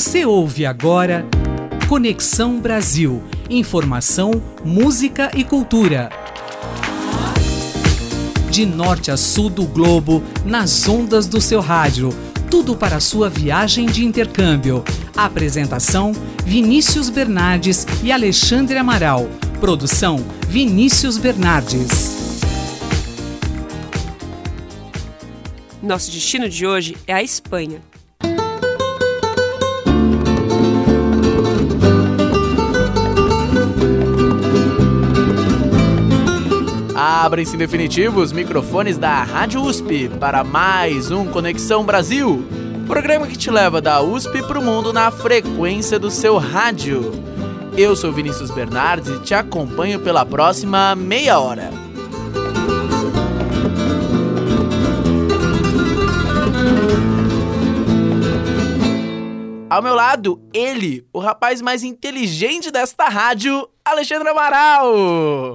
Você 0.00 0.24
ouve 0.24 0.64
agora 0.64 1.26
Conexão 1.86 2.58
Brasil. 2.58 3.22
Informação, 3.50 4.30
música 4.64 5.30
e 5.36 5.44
cultura. 5.44 6.08
De 8.50 8.64
norte 8.64 9.10
a 9.10 9.16
sul 9.18 9.50
do 9.50 9.66
globo, 9.66 10.22
nas 10.42 10.88
ondas 10.88 11.26
do 11.26 11.38
seu 11.38 11.60
rádio. 11.60 12.08
Tudo 12.50 12.74
para 12.74 12.98
sua 12.98 13.28
viagem 13.28 13.84
de 13.84 14.02
intercâmbio. 14.02 14.82
Apresentação: 15.14 16.12
Vinícius 16.46 17.10
Bernardes 17.10 17.86
e 18.02 18.10
Alexandre 18.10 18.78
Amaral. 18.78 19.28
Produção: 19.60 20.24
Vinícius 20.48 21.18
Bernardes. 21.18 22.40
Nosso 25.82 26.10
destino 26.10 26.48
de 26.48 26.66
hoje 26.66 26.96
é 27.06 27.12
a 27.12 27.22
Espanha. 27.22 27.89
Abrem-se 37.12 37.56
em 37.56 37.58
definitivo 37.58 38.20
os 38.20 38.32
microfones 38.32 38.96
da 38.96 39.24
Rádio 39.24 39.60
USP 39.60 40.08
para 40.20 40.44
mais 40.44 41.10
um 41.10 41.26
Conexão 41.26 41.84
Brasil, 41.84 42.46
programa 42.86 43.26
que 43.26 43.36
te 43.36 43.50
leva 43.50 43.80
da 43.80 44.00
USP 44.00 44.40
para 44.46 44.60
o 44.60 44.62
mundo 44.62 44.92
na 44.92 45.10
frequência 45.10 45.98
do 45.98 46.08
seu 46.08 46.38
rádio. 46.38 47.10
Eu 47.76 47.96
sou 47.96 48.12
Vinícius 48.12 48.52
Bernardes 48.52 49.10
e 49.10 49.18
te 49.22 49.34
acompanho 49.34 49.98
pela 49.98 50.24
próxima 50.24 50.94
meia 50.94 51.40
hora. 51.40 51.72
Ao 59.68 59.82
meu 59.82 59.96
lado, 59.96 60.40
ele, 60.54 61.04
o 61.12 61.18
rapaz 61.18 61.60
mais 61.60 61.82
inteligente 61.82 62.70
desta 62.70 63.08
rádio, 63.08 63.68
Alexandre 63.90 64.28
Amaral. 64.28 64.94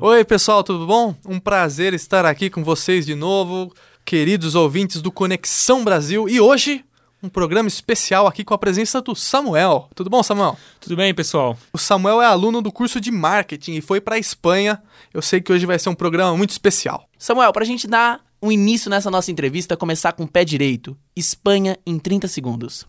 Oi, 0.01 0.25
pessoal, 0.25 0.61
tudo 0.61 0.85
bom? 0.85 1.15
Um 1.25 1.39
prazer 1.39 1.93
estar 1.93 2.25
aqui 2.25 2.49
com 2.49 2.65
vocês 2.65 3.05
de 3.05 3.15
novo, 3.15 3.73
queridos 4.03 4.55
ouvintes 4.55 5.01
do 5.01 5.09
Conexão 5.09 5.85
Brasil. 5.85 6.27
E 6.27 6.41
hoje, 6.41 6.83
um 7.23 7.29
programa 7.29 7.69
especial 7.69 8.27
aqui 8.27 8.43
com 8.43 8.53
a 8.53 8.57
presença 8.57 9.01
do 9.01 9.15
Samuel. 9.15 9.87
Tudo 9.95 10.09
bom, 10.09 10.21
Samuel? 10.21 10.57
Tudo 10.81 10.97
bem, 10.97 11.13
pessoal? 11.13 11.57
O 11.71 11.77
Samuel 11.77 12.21
é 12.21 12.25
aluno 12.25 12.61
do 12.61 12.73
curso 12.73 12.99
de 12.99 13.09
marketing 13.09 13.75
e 13.75 13.81
foi 13.81 14.01
para 14.01 14.15
a 14.15 14.19
Espanha. 14.19 14.83
Eu 15.13 15.21
sei 15.21 15.39
que 15.39 15.53
hoje 15.53 15.65
vai 15.65 15.79
ser 15.79 15.87
um 15.87 15.95
programa 15.95 16.35
muito 16.35 16.49
especial. 16.49 17.07
Samuel, 17.17 17.53
para 17.53 17.63
a 17.63 17.65
gente 17.65 17.87
dar 17.87 18.19
um 18.41 18.51
início 18.51 18.89
nessa 18.89 19.09
nossa 19.09 19.31
entrevista, 19.31 19.77
começar 19.77 20.11
com 20.11 20.23
o 20.23 20.27
pé 20.27 20.43
direito. 20.43 20.97
Espanha 21.15 21.77
em 21.85 21.97
30 21.97 22.27
segundos. 22.27 22.85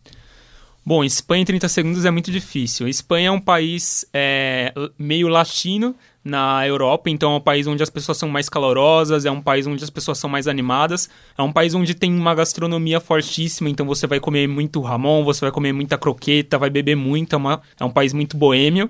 Bom, 0.89 1.03
Espanha 1.03 1.43
em 1.43 1.45
30 1.45 1.69
segundos 1.69 2.05
é 2.05 2.13
muito 2.13 2.31
difícil. 2.31 2.87
Espanha 2.87 3.27
é 3.27 3.31
um 3.33 3.41
país 3.41 4.07
é, 4.15 4.73
meio 4.97 5.27
latino 5.27 5.97
na 6.25 6.65
Europa, 6.65 7.11
então 7.11 7.33
é 7.33 7.37
um 7.39 7.41
país 7.41 7.67
onde 7.67 7.83
as 7.83 7.91
pessoas 7.91 8.19
são 8.19 8.29
mais 8.29 8.49
calorosas, 8.49 9.25
é 9.25 9.31
um 9.31 9.43
país 9.43 9.67
onde 9.67 9.83
as 9.83 9.91
pessoas 9.91 10.17
são 10.17 10.31
mais 10.31 10.47
animadas, 10.47 11.11
é 11.37 11.43
um 11.43 11.51
país 11.51 11.75
onde 11.75 11.93
tem 11.93 12.15
uma 12.15 12.37
gastronomia 12.37 13.01
fortíssima, 13.01 13.69
então 13.69 13.85
você 13.85 14.07
vai 14.07 14.21
comer 14.21 14.47
muito 14.47 14.81
ramon, 14.81 15.25
você 15.25 15.41
vai 15.41 15.51
comer 15.51 15.73
muita 15.73 15.99
croqueta, 15.99 16.57
vai 16.57 16.71
beber 16.71 16.95
muito, 16.95 17.33
é, 17.33 17.37
uma, 17.37 17.61
é 17.81 17.85
um 17.85 17.91
país 17.91 18.13
muito 18.13 18.37
boêmio. 18.37 18.89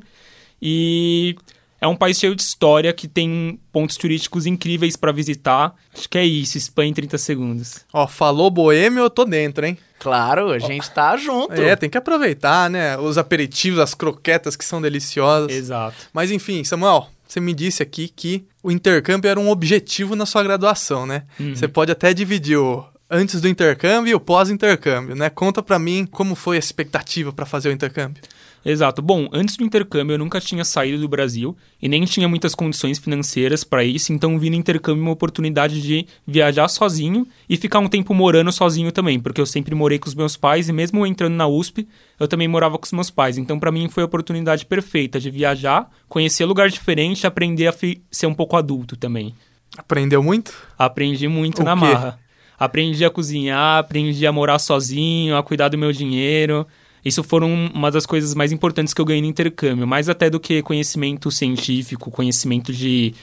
E 0.61 1.35
é 1.81 1.87
um 1.87 1.97
país 1.97 2.19
cheio 2.19 2.35
de 2.35 2.43
história 2.43 2.93
que 2.93 3.07
tem 3.07 3.59
pontos 3.71 3.97
turísticos 3.97 4.47
incríveis 4.47 4.97
para 4.97 5.13
visitar. 5.13 5.75
Acho 5.97 6.09
que 6.09 6.19
é 6.19 6.25
isso, 6.25 6.57
Espanha 6.57 6.91
em 6.91 6.95
30 6.95 7.19
segundos. 7.19 7.85
Ó, 7.93 8.07
falou 8.07 8.51
boêmio, 8.51 9.03
eu 9.03 9.11
tô 9.11 9.25
dentro, 9.25 9.67
hein? 9.67 9.77
Claro, 9.99 10.51
a 10.51 10.59
gente 10.59 10.91
tá 10.91 11.17
junto. 11.17 11.55
É, 11.55 11.75
tem 11.75 11.89
que 11.89 11.99
aproveitar, 11.99 12.71
né? 12.71 12.97
Os 12.99 13.19
aperitivos, 13.19 13.81
as 13.81 13.95
croquetas 13.95 14.57
que 14.57 14.65
são 14.65 14.81
deliciosas. 14.81 15.51
Exato. 15.51 15.97
Mas 16.13 16.31
enfim, 16.31 16.63
Samuel, 16.65 17.09
você 17.27 17.41
me 17.41 17.55
disse 17.55 17.83
aqui 17.83 18.09
que 18.09 18.45
o 18.63 18.71
intercâmbio 18.71 19.29
era 19.29 19.41
um 19.41 19.51
objetivo 19.51 20.15
na 20.15 20.27
sua 20.27 20.43
graduação, 20.43 21.07
né? 21.07 21.25
Uhum. 21.41 21.55
Você 21.55 21.67
pode 21.67 21.91
até 21.91 22.13
dividir 22.15 22.57
o 22.59 22.85
antes 23.11 23.41
do 23.41 23.49
intercâmbio 23.49 24.11
e 24.11 24.15
o 24.15 24.21
pós-intercâmbio, 24.21 25.15
né? 25.15 25.31
Conta 25.31 25.63
pra 25.63 25.79
mim 25.79 26.07
como 26.11 26.35
foi 26.35 26.57
a 26.57 26.59
expectativa 26.59 27.33
para 27.33 27.47
fazer 27.47 27.69
o 27.69 27.73
intercâmbio. 27.73 28.23
Exato. 28.69 29.01
Bom, 29.01 29.29
antes 29.33 29.57
do 29.57 29.63
intercâmbio 29.63 30.15
eu 30.15 30.19
nunca 30.19 30.41
tinha 30.41 30.65
saído 30.65 30.99
do 30.99 31.07
Brasil 31.09 31.57
e 31.81 31.89
nem 31.89 32.05
tinha 32.05 32.29
muitas 32.29 32.53
condições 32.53 32.99
financeiras 32.99 33.63
para 33.63 33.85
isso, 33.85 34.13
então 34.13 34.37
vi 34.41 34.51
no 34.51 34.57
intercâmbio 34.57 35.05
uma 35.05 35.13
oportunidade 35.13 35.81
de 35.81 36.05
viajar 36.27 36.67
sozinho 36.67 37.29
e 37.49 37.57
ficar 37.57 37.79
um 37.79 37.87
tempo 37.87 38.13
morando 38.13 38.51
sozinho 38.51 38.91
também, 38.91 39.21
porque 39.21 39.41
eu 39.41 39.47
sempre 39.47 39.73
morei 39.73 40.01
com 40.01 40.09
os 40.09 40.17
meus 40.17 40.37
pais 40.37 40.69
e 40.69 40.73
mesmo 40.73 41.07
entrando 41.07 41.35
na 41.35 41.47
USP, 41.47 41.87
eu 42.19 42.27
também 42.27 42.49
morava 42.49 42.77
com 42.77 42.85
os 42.85 42.93
meus 42.93 43.09
pais. 43.09 43.39
Então 43.39 43.57
para 43.57 43.71
mim 43.71 43.89
foi 43.89 44.03
a 44.03 44.07
oportunidade 44.07 44.67
perfeita 44.67 45.21
de 45.21 45.31
viajar, 45.31 45.89
conhecer 46.09 46.45
lugar 46.45 46.69
diferente, 46.69 47.25
aprender 47.25 47.69
a 47.69 47.75
ser 48.11 48.27
um 48.27 48.35
pouco 48.35 48.57
adulto 48.57 48.97
também. 48.97 49.33
Aprendeu 49.79 50.25
muito? 50.25 50.53
Aprendi 50.77 51.29
muito 51.29 51.63
O 51.63 51.65
na 51.65 51.75
quê? 51.75 51.81
marra. 51.81 52.19
Aprendi 52.59 53.05
a 53.05 53.11
cozinhar, 53.11 53.79
aprendi 53.79 54.27
a 54.27 54.33
morar 54.33 54.59
sozinho, 54.59 55.37
a 55.37 55.43
cuidar 55.43 55.69
do 55.69 55.79
meu 55.79 55.93
dinheiro. 55.93 56.67
Isso 57.07 57.23
foram 57.23 57.55
uma 57.73 57.89
das 57.89 58.05
coisas 58.05 58.35
mais 58.35 58.51
importantes 58.51 58.93
que 58.93 59.01
eu 59.01 59.05
ganhei 59.05 59.23
no 59.23 59.29
intercâmbio, 59.29 59.87
mais 59.87 60.09
até 60.09 60.29
do 60.29 60.41
que 60.41 60.61
conhecimento 60.61 61.31
científico, 61.31 62.11
conhecimento 62.11 62.73
de 62.73 63.15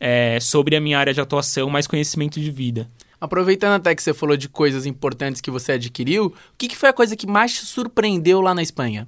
é, 0.00 0.40
sobre 0.40 0.74
a 0.74 0.80
minha 0.80 0.98
área 0.98 1.14
de 1.14 1.20
atuação, 1.20 1.70
mais 1.70 1.86
conhecimento 1.86 2.40
de 2.40 2.50
vida. 2.50 2.88
Aproveitando 3.20 3.74
até 3.74 3.94
que 3.94 4.02
você 4.02 4.12
falou 4.12 4.36
de 4.36 4.48
coisas 4.48 4.86
importantes 4.86 5.40
que 5.40 5.52
você 5.52 5.70
adquiriu, 5.70 6.26
o 6.26 6.32
que, 6.58 6.66
que 6.66 6.76
foi 6.76 6.88
a 6.88 6.92
coisa 6.92 7.14
que 7.14 7.28
mais 7.28 7.54
te 7.54 7.64
surpreendeu 7.64 8.40
lá 8.40 8.52
na 8.52 8.62
Espanha? 8.62 9.06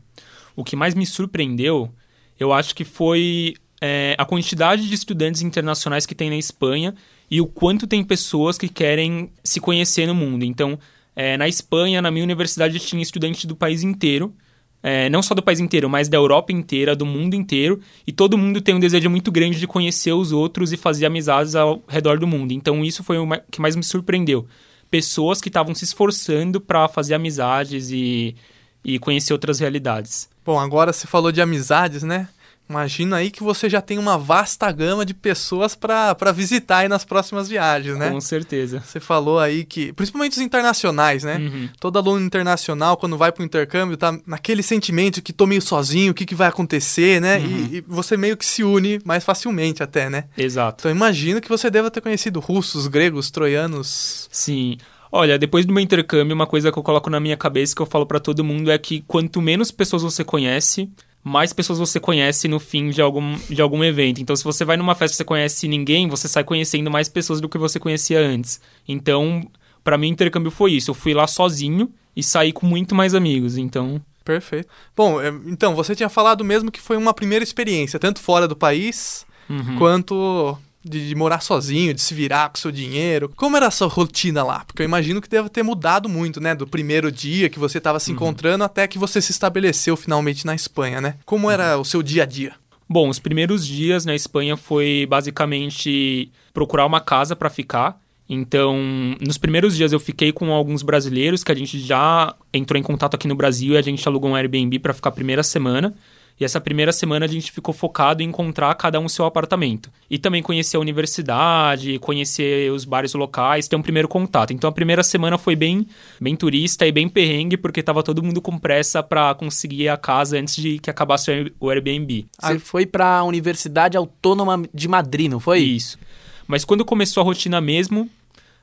O 0.54 0.62
que 0.62 0.76
mais 0.76 0.94
me 0.94 1.04
surpreendeu, 1.04 1.92
eu 2.38 2.52
acho 2.52 2.72
que 2.72 2.84
foi 2.84 3.54
é, 3.80 4.14
a 4.16 4.24
quantidade 4.24 4.88
de 4.88 4.94
estudantes 4.94 5.42
internacionais 5.42 6.06
que 6.06 6.14
tem 6.14 6.30
na 6.30 6.36
Espanha 6.36 6.94
e 7.28 7.40
o 7.40 7.46
quanto 7.48 7.84
tem 7.84 8.04
pessoas 8.04 8.56
que 8.56 8.68
querem 8.68 9.32
se 9.42 9.58
conhecer 9.58 10.06
no 10.06 10.14
mundo. 10.14 10.44
Então, 10.44 10.78
é, 11.14 11.36
na 11.36 11.48
Espanha, 11.48 12.00
na 12.00 12.10
minha 12.10 12.24
universidade, 12.24 12.78
tinha 12.78 13.02
estudantes 13.02 13.44
do 13.44 13.56
país 13.56 13.82
inteiro. 13.82 14.34
É, 14.82 15.10
não 15.10 15.22
só 15.22 15.34
do 15.34 15.42
país 15.42 15.60
inteiro, 15.60 15.90
mas 15.90 16.08
da 16.08 16.16
Europa 16.16 16.52
inteira, 16.52 16.96
do 16.96 17.04
mundo 17.04 17.34
inteiro. 17.34 17.80
E 18.06 18.12
todo 18.12 18.38
mundo 18.38 18.60
tem 18.60 18.74
um 18.74 18.80
desejo 18.80 19.10
muito 19.10 19.30
grande 19.30 19.58
de 19.58 19.66
conhecer 19.66 20.12
os 20.12 20.32
outros 20.32 20.72
e 20.72 20.76
fazer 20.76 21.06
amizades 21.06 21.54
ao 21.54 21.82
redor 21.86 22.18
do 22.18 22.26
mundo. 22.26 22.52
Então, 22.52 22.82
isso 22.84 23.04
foi 23.04 23.18
o 23.18 23.28
que 23.50 23.60
mais 23.60 23.76
me 23.76 23.84
surpreendeu. 23.84 24.46
Pessoas 24.90 25.40
que 25.40 25.48
estavam 25.48 25.74
se 25.74 25.84
esforçando 25.84 26.60
para 26.60 26.88
fazer 26.88 27.14
amizades 27.14 27.90
e, 27.90 28.34
e 28.82 28.98
conhecer 28.98 29.32
outras 29.32 29.60
realidades. 29.60 30.28
Bom, 30.44 30.58
agora 30.58 30.92
você 30.92 31.06
falou 31.06 31.30
de 31.30 31.42
amizades, 31.42 32.02
né? 32.02 32.28
Imagina 32.70 33.16
aí 33.16 33.32
que 33.32 33.42
você 33.42 33.68
já 33.68 33.80
tem 33.80 33.98
uma 33.98 34.16
vasta 34.16 34.70
gama 34.70 35.04
de 35.04 35.12
pessoas 35.12 35.74
para 35.74 36.30
visitar 36.32 36.78
aí 36.78 36.88
nas 36.88 37.04
próximas 37.04 37.48
viagens, 37.48 37.98
né? 37.98 38.10
Com 38.10 38.20
certeza. 38.20 38.80
Você 38.86 39.00
falou 39.00 39.40
aí 39.40 39.64
que, 39.64 39.92
principalmente 39.92 40.34
os 40.34 40.38
internacionais, 40.38 41.24
né? 41.24 41.38
Uhum. 41.38 41.68
Todo 41.80 41.98
aluno 41.98 42.24
internacional, 42.24 42.96
quando 42.96 43.18
vai 43.18 43.32
pro 43.32 43.42
intercâmbio, 43.42 43.96
tá 43.96 44.16
naquele 44.24 44.62
sentimento 44.62 45.20
que 45.20 45.32
tô 45.32 45.46
meio 45.46 45.60
sozinho, 45.60 46.12
o 46.12 46.14
que, 46.14 46.24
que 46.24 46.34
vai 46.34 46.46
acontecer, 46.46 47.20
né? 47.20 47.40
E, 47.40 47.78
e 47.78 47.84
você 47.88 48.16
meio 48.16 48.36
que 48.36 48.46
se 48.46 48.62
une 48.62 49.00
mais 49.04 49.24
facilmente 49.24 49.82
até, 49.82 50.08
né? 50.08 50.26
Exato. 50.38 50.82
Então 50.82 50.92
imagino 50.92 51.40
que 51.40 51.48
você 51.48 51.68
deva 51.70 51.90
ter 51.90 52.00
conhecido 52.00 52.38
russos, 52.38 52.86
gregos, 52.86 53.32
troianos. 53.32 54.28
Sim. 54.30 54.78
Olha, 55.10 55.36
depois 55.36 55.66
do 55.66 55.72
meu 55.72 55.82
intercâmbio, 55.82 56.36
uma 56.36 56.46
coisa 56.46 56.70
que 56.70 56.78
eu 56.78 56.84
coloco 56.84 57.10
na 57.10 57.18
minha 57.18 57.36
cabeça 57.36 57.74
que 57.74 57.82
eu 57.82 57.86
falo 57.86 58.06
pra 58.06 58.20
todo 58.20 58.44
mundo 58.44 58.70
é 58.70 58.78
que 58.78 59.02
quanto 59.08 59.42
menos 59.42 59.72
pessoas 59.72 60.02
você 60.02 60.22
conhece, 60.22 60.88
mais 61.22 61.52
pessoas 61.52 61.78
você 61.78 62.00
conhece 62.00 62.48
no 62.48 62.58
fim 62.58 62.90
de 62.90 63.02
algum, 63.02 63.36
de 63.48 63.60
algum 63.60 63.84
evento. 63.84 64.20
Então, 64.20 64.34
se 64.34 64.44
você 64.44 64.64
vai 64.64 64.76
numa 64.76 64.94
festa 64.94 65.14
e 65.14 65.16
você 65.18 65.24
conhece 65.24 65.68
ninguém, 65.68 66.08
você 66.08 66.26
sai 66.28 66.44
conhecendo 66.44 66.90
mais 66.90 67.08
pessoas 67.08 67.40
do 67.40 67.48
que 67.48 67.58
você 67.58 67.78
conhecia 67.78 68.20
antes. 68.20 68.60
Então, 68.88 69.46
pra 69.84 69.98
mim, 69.98 70.08
o 70.08 70.12
intercâmbio 70.12 70.50
foi 70.50 70.72
isso. 70.72 70.90
Eu 70.90 70.94
fui 70.94 71.12
lá 71.12 71.26
sozinho 71.26 71.92
e 72.16 72.22
saí 72.22 72.52
com 72.52 72.66
muito 72.66 72.94
mais 72.94 73.14
amigos. 73.14 73.58
Então, 73.58 74.00
Perfeito. 74.24 74.68
Bom, 74.94 75.20
é, 75.20 75.28
então, 75.46 75.74
você 75.74 75.94
tinha 75.94 76.08
falado 76.08 76.44
mesmo 76.44 76.70
que 76.70 76.80
foi 76.80 76.96
uma 76.96 77.12
primeira 77.12 77.42
experiência, 77.42 77.98
tanto 77.98 78.20
fora 78.20 78.46
do 78.46 78.54
país, 78.54 79.26
uhum. 79.48 79.76
quanto 79.76 80.56
de, 80.84 81.14
morar 81.14 81.40
sozinho, 81.40 81.94
de 81.94 82.00
se 82.00 82.14
virar 82.14 82.48
com 82.48 82.56
seu 82.56 82.72
dinheiro. 82.72 83.32
Como 83.36 83.56
era 83.56 83.66
a 83.66 83.70
sua 83.70 83.88
rotina 83.88 84.42
lá? 84.42 84.64
Porque 84.64 84.82
eu 84.82 84.84
imagino 84.84 85.20
que 85.20 85.28
deve 85.28 85.48
ter 85.48 85.62
mudado 85.62 86.08
muito, 86.08 86.40
né? 86.40 86.54
Do 86.54 86.66
primeiro 86.66 87.10
dia 87.12 87.48
que 87.48 87.58
você 87.58 87.78
estava 87.78 88.00
se 88.00 88.10
encontrando 88.12 88.64
até 88.64 88.86
que 88.86 88.98
você 88.98 89.20
se 89.20 89.30
estabeleceu 89.30 89.96
finalmente 89.96 90.46
na 90.46 90.54
Espanha, 90.54 91.00
né? 91.00 91.16
Como 91.24 91.50
era 91.50 91.78
o 91.78 91.84
seu 91.84 92.02
dia 92.02 92.22
a 92.22 92.26
dia? 92.26 92.54
Bom, 92.88 93.08
os 93.08 93.18
primeiros 93.18 93.66
dias 93.66 94.04
na 94.04 94.14
Espanha 94.14 94.56
foi 94.56 95.06
basicamente 95.08 96.32
procurar 96.52 96.86
uma 96.86 97.00
casa 97.00 97.36
para 97.36 97.48
ficar. 97.48 98.00
Então, 98.28 98.78
nos 99.20 99.38
primeiros 99.38 99.76
dias 99.76 99.92
eu 99.92 100.00
fiquei 100.00 100.32
com 100.32 100.52
alguns 100.52 100.82
brasileiros 100.82 101.42
que 101.42 101.50
a 101.50 101.54
gente 101.54 101.78
já 101.78 102.34
entrou 102.52 102.78
em 102.78 102.82
contato 102.82 103.14
aqui 103.14 103.28
no 103.28 103.34
Brasil 103.34 103.74
e 103.74 103.76
a 103.76 103.82
gente 103.82 104.06
alugou 104.08 104.30
um 104.30 104.36
Airbnb 104.36 104.78
para 104.78 104.94
ficar 104.94 105.10
a 105.10 105.12
primeira 105.12 105.42
semana. 105.42 105.94
E 106.38 106.44
essa 106.44 106.60
primeira 106.60 106.92
semana 106.92 107.26
a 107.26 107.28
gente 107.28 107.52
ficou 107.52 107.74
focado 107.74 108.22
em 108.22 108.26
encontrar 108.26 108.74
cada 108.74 108.98
um 108.98 109.08
seu 109.08 109.24
apartamento. 109.24 109.90
E 110.08 110.18
também 110.18 110.42
conhecer 110.42 110.76
a 110.76 110.80
universidade, 110.80 111.98
conhecer 111.98 112.70
os 112.72 112.84
bares 112.84 113.12
locais, 113.14 113.68
ter 113.68 113.76
um 113.76 113.82
primeiro 113.82 114.08
contato. 114.08 114.52
Então 114.52 114.68
a 114.68 114.72
primeira 114.72 115.02
semana 115.02 115.36
foi 115.36 115.54
bem, 115.54 115.86
bem 116.20 116.34
turista 116.34 116.86
e 116.86 116.92
bem 116.92 117.08
perrengue, 117.08 117.56
porque 117.56 117.82
tava 117.82 118.02
todo 118.02 118.22
mundo 118.22 118.40
com 118.40 118.58
pressa 118.58 119.02
para 119.02 119.34
conseguir 119.34 119.88
a 119.88 119.96
casa 119.96 120.38
antes 120.38 120.56
de 120.56 120.78
que 120.78 120.88
acabasse 120.88 121.52
o 121.60 121.68
Airbnb. 121.68 122.26
Você 122.38 122.58
foi 122.58 122.86
para 122.86 123.18
a 123.18 123.24
Universidade 123.24 123.96
Autônoma 123.96 124.62
de 124.72 124.88
Madrid, 124.88 125.30
não 125.30 125.40
foi? 125.40 125.60
Isso. 125.60 125.98
Mas 126.46 126.64
quando 126.64 126.84
começou 126.84 127.20
a 127.20 127.24
rotina 127.24 127.60
mesmo, 127.60 128.10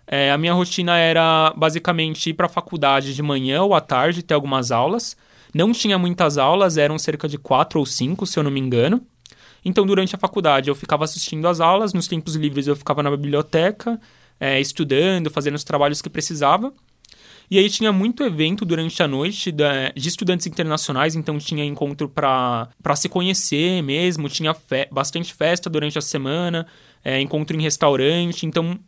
é, 0.08 0.32
a 0.32 0.38
minha 0.38 0.54
rotina 0.54 0.98
era 0.98 1.54
basicamente 1.56 2.30
ir 2.30 2.34
para 2.34 2.46
a 2.46 2.50
faculdade 2.50 3.14
de 3.14 3.22
manhã 3.22 3.62
ou 3.62 3.76
à 3.76 3.82
tarde, 3.82 4.24
ter 4.24 4.34
algumas 4.34 4.72
aulas. 4.72 5.18
Não 5.58 5.72
tinha 5.72 5.98
muitas 5.98 6.38
aulas, 6.38 6.78
eram 6.78 7.00
cerca 7.00 7.28
de 7.28 7.36
quatro 7.36 7.80
ou 7.80 7.86
cinco, 7.86 8.28
se 8.28 8.38
eu 8.38 8.44
não 8.44 8.52
me 8.52 8.60
engano. 8.60 9.02
Então, 9.66 9.88
durante 9.88 10.14
a 10.14 10.18
faculdade, 10.20 10.70
eu 10.70 10.76
ficava 10.76 11.04
assistindo 11.04 11.48
às 11.48 11.60
aulas, 11.60 11.94
nos 11.94 12.08
tempos 12.08 12.36
livres, 12.36 12.68
eu 12.68 12.76
ficava 12.76 13.02
na 13.02 13.10
biblioteca, 13.10 14.00
é, 14.40 14.62
estudando, 14.62 15.32
fazendo 15.32 15.56
os 15.56 15.64
trabalhos 15.64 16.00
que 16.00 16.12
precisava. 16.12 16.72
E 17.50 17.58
aí 17.58 17.72
tinha 17.72 17.92
muito 17.92 18.24
evento 18.24 18.66
durante 18.66 19.02
a 19.02 19.08
noite 19.08 19.52
de 19.52 20.08
estudantes 20.08 20.46
internacionais, 20.46 21.16
então 21.16 21.40
tinha 21.40 21.66
encontro 21.66 22.08
para 22.08 22.96
se 22.96 23.10
conhecer 23.10 23.82
mesmo, 23.82 24.30
tinha 24.30 24.54
fe 24.54 24.88
bastante 24.92 25.34
festa 25.34 25.72
durante 25.72 25.98
a 25.98 26.02
semana, 26.02 26.68
é, 27.04 27.20
encontro 27.20 27.58
em 27.58 27.64
restaurante, 27.64 28.46
então 28.46 28.80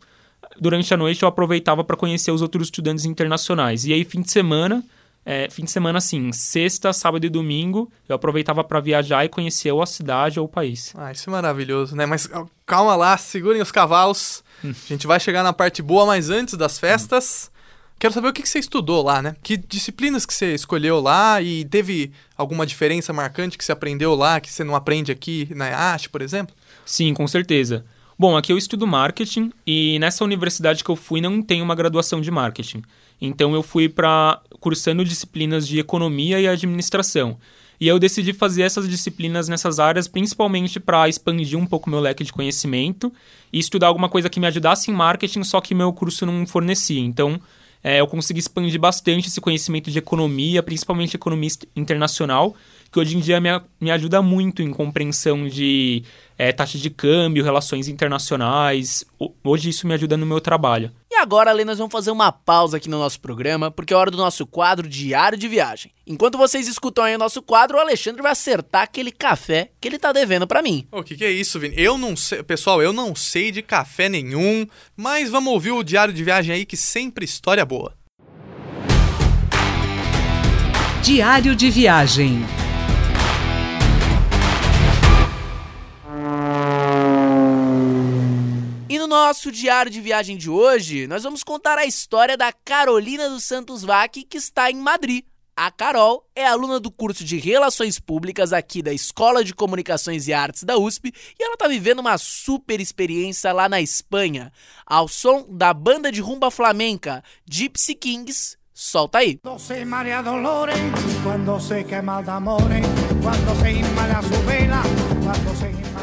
durante 0.62 0.94
a 0.94 0.98
noite 0.98 1.24
eu 1.24 1.30
aproveitava 1.30 1.84
para 1.84 1.98
conhecer 1.98 2.30
os 2.32 2.44
outros 2.44 2.68
estudantes 2.68 3.06
internacionais. 3.06 3.86
E 3.86 3.94
aí 3.94 4.06
fim 4.06 4.22
de 4.22 4.30
semana 4.30 4.84
é, 5.26 5.50
fim 5.50 5.64
de 5.64 5.72
semana, 5.72 5.98
assim, 5.98 6.32
sexta, 6.32 6.92
sábado 6.94 7.26
e 7.26 7.30
domingo, 7.30 7.92
eu 8.08 8.16
aproveitava 8.16 8.64
para 8.64 8.80
viajar 8.80 9.26
e 9.26 9.30
conhecer 9.30 9.72
ou 9.72 9.82
a 9.82 9.86
cidade 9.86 10.40
ou 10.40 10.46
o 10.46 10.50
país. 10.50 10.94
Ah, 10.98 11.12
isso 11.12 11.30
é 11.30 11.32
maravilhoso, 11.32 11.96
né? 11.96 12.06
Mas 12.06 12.30
calma 12.66 12.96
lá, 12.96 13.18
segurem 13.18 13.62
os 13.62 13.72
cavalos. 13.72 14.44
Hum. 14.64 14.72
a 14.72 14.88
gente 14.88 15.08
vai 15.08 15.20
chegar 15.20 15.44
na 15.44 15.54
parte 15.54 15.82
boa, 15.82 16.06
mas 16.06 16.30
antes 16.30 16.56
das 16.56 16.80
festas. 16.80 17.52
Quero 18.00 18.14
saber 18.14 18.30
o 18.30 18.34
que, 18.34 18.48
você 18.48 18.60
estudou 18.60 19.04
lá, 19.04 19.22
né? 19.22 19.36
Que 19.44 19.58
disciplinas 19.58 20.26
que 20.26 20.34
você 20.34 20.56
escolheu 20.56 21.02
lá 21.02 21.42
e 21.42 21.66
teve 21.66 22.14
alguma 22.38 22.66
diferença 22.66 23.12
marcante 23.12 23.58
que 23.58 23.66
você 23.66 23.74
aprendeu 23.74 24.16
lá 24.16 24.40
que 24.40 24.50
você 24.50 24.64
não 24.64 24.74
aprende 24.74 25.12
aqui 25.12 25.50
na 25.54 25.68
EASH, 25.68 26.08
por 26.08 26.22
exemplo? 26.22 26.56
Sim, 26.86 27.14
com 27.14 27.28
certeza. 27.28 27.86
Bom, 28.18 28.38
aqui 28.38 28.54
eu 28.54 28.58
estudo 28.58 28.88
marketing 28.88 29.52
e 29.68 30.00
nessa 30.00 30.24
universidade 30.24 30.84
que 30.84 30.90
eu 30.90 30.96
fui 30.96 31.20
não 31.20 31.42
tem 31.42 31.62
uma 31.62 31.76
graduação 31.76 32.22
de 32.22 32.32
marketing. 32.32 32.84
Então 33.22 33.54
eu 33.54 33.64
fui 33.64 33.90
para 33.90 34.42
cursando 34.60 35.04
disciplinas 35.06 35.68
de 35.68 35.80
economia 35.80 36.40
e 36.40 36.48
administração. 36.48 37.38
E 37.80 37.88
eu 37.88 37.98
decidi 37.98 38.34
fazer 38.34 38.64
essas 38.64 38.90
disciplinas 38.90 39.48
nessas 39.48 39.80
áreas 39.80 40.08
principalmente 40.08 40.80
para 40.80 41.08
expandir 41.08 41.58
um 41.58 41.66
pouco 41.66 41.90
meu 41.90 42.00
leque 42.00 42.24
de 42.24 42.34
conhecimento 42.34 43.12
e 43.54 43.60
estudar 43.60 43.88
alguma 43.88 44.10
coisa 44.10 44.30
que 44.30 44.40
me 44.40 44.48
ajudasse 44.48 44.92
em 44.92 44.94
marketing, 44.94 45.44
só 45.44 45.62
que 45.62 45.74
meu 45.74 45.94
curso 45.94 46.26
não 46.26 46.46
fornecia. 46.46 47.00
Então, 47.00 47.40
é, 47.82 48.02
eu 48.02 48.08
consegui 48.08 48.40
expandir 48.40 48.80
bastante 48.80 49.30
esse 49.30 49.40
conhecimento 49.40 49.90
de 49.90 49.98
economia, 49.98 50.62
principalmente 50.62 51.16
economia 51.16 51.50
internacional, 51.76 52.54
que 52.92 53.00
hoje 53.00 53.16
em 53.16 53.20
dia 53.20 53.40
me, 53.40 53.50
me 53.80 53.92
ajuda 53.92 54.22
muito 54.22 54.62
em 54.62 54.72
compreensão 54.72 55.48
de 55.48 56.04
é, 56.38 56.52
taxa 56.52 56.78
de 56.78 56.90
câmbio, 56.90 57.44
relações 57.44 57.88
internacionais. 57.88 59.04
Hoje 59.44 59.70
isso 59.70 59.86
me 59.86 59.94
ajuda 59.94 60.16
no 60.16 60.26
meu 60.26 60.40
trabalho. 60.40 60.92
E 61.12 61.16
agora, 61.16 61.52
Lê, 61.52 61.66
nós 61.66 61.78
vamos 61.78 61.92
fazer 61.92 62.12
uma 62.12 62.32
pausa 62.32 62.78
aqui 62.78 62.90
no 62.90 62.98
nosso 62.98 63.20
programa, 63.20 63.70
porque 63.70 63.94
é 63.94 63.98
hora 63.98 64.10
do 64.10 64.18
nosso 64.18 64.46
quadro 64.48 64.88
Diário 64.88 65.38
de 65.38 65.48
Viagem. 65.48 65.92
Enquanto 66.08 66.38
vocês 66.38 66.68
escutam 66.68 67.04
aí 67.04 67.16
o 67.16 67.20
nosso 67.20 67.42
quadro, 67.42 67.78
o 67.78 67.80
Alexandre 67.82 68.22
vai 68.22 68.32
acertar 68.32 68.84
aquele 68.84 69.12
café 69.12 69.72
que 69.82 69.88
ele 69.88 70.00
tá 70.00 70.12
devendo 70.12 70.48
para 70.48 70.62
mim. 70.62 70.88
O 70.92 71.04
que, 71.04 71.16
que 71.16 71.26
é 71.26 71.32
isso, 71.32 71.60
Vini? 71.60 71.76
Eu 71.78 71.98
não 71.98 72.16
sei, 72.16 72.42
pessoal, 72.42 72.82
eu 72.82 72.94
não 72.94 73.14
sei 73.14 73.52
de 73.52 73.62
café 73.62 74.08
nenhum, 74.08 74.66
mas 74.96 75.30
vamos 75.30 75.52
ouvir 75.52 75.72
o 75.72 75.84
Diário 75.84 76.14
de 76.14 76.24
Viagem 76.24 76.56
aí, 76.56 76.66
que 76.66 76.78
sempre 76.78 77.26
história 77.26 77.66
boa. 77.66 77.94
Diário 81.04 81.56
de 81.56 81.70
Viagem 81.70 82.46
nosso 89.10 89.52
diário 89.52 89.92
de 89.92 90.02
viagem 90.02 90.38
de 90.38 90.50
hoje, 90.50 91.06
nós 91.06 91.24
vamos 91.24 91.44
contar 91.44 91.78
a 91.78 91.86
história 91.86 92.38
da 92.38 92.52
Carolina 92.52 93.30
dos 93.30 93.44
Santos 93.44 93.84
Vac, 93.84 94.24
que 94.24 94.38
está 94.38 94.72
em 94.72 94.78
Madrid. 94.78 95.26
A 95.56 95.70
Carol 95.70 96.26
é 96.34 96.48
aluna 96.48 96.80
do 96.80 96.90
curso 96.90 97.24
de 97.24 97.38
Relações 97.38 98.00
Públicas 98.00 98.52
aqui 98.54 98.82
da 98.82 98.94
Escola 98.94 99.44
de 99.44 99.54
Comunicações 99.54 100.28
e 100.28 100.34
Artes 100.34 100.64
da 100.64 100.78
USP 100.78 101.14
e 101.38 101.44
ela 101.44 101.56
está 101.56 101.68
vivendo 101.68 102.00
uma 102.00 102.18
super 102.18 102.80
experiência 102.80 103.52
lá 103.52 103.68
na 103.68 103.82
Espanha, 103.82 104.54
ao 104.86 105.10
som 105.10 105.46
da 105.50 105.74
banda 105.74 106.10
de 106.12 106.22
rumba 106.22 106.50
flamenca 106.50 107.22
Gypsy 107.46 107.96
Kings. 107.96 108.58
Solta 108.74 109.18
aí. 109.18 109.38
Quando 109.40 109.60
se 109.60 109.86
quando 111.22 111.60
se 111.60 111.84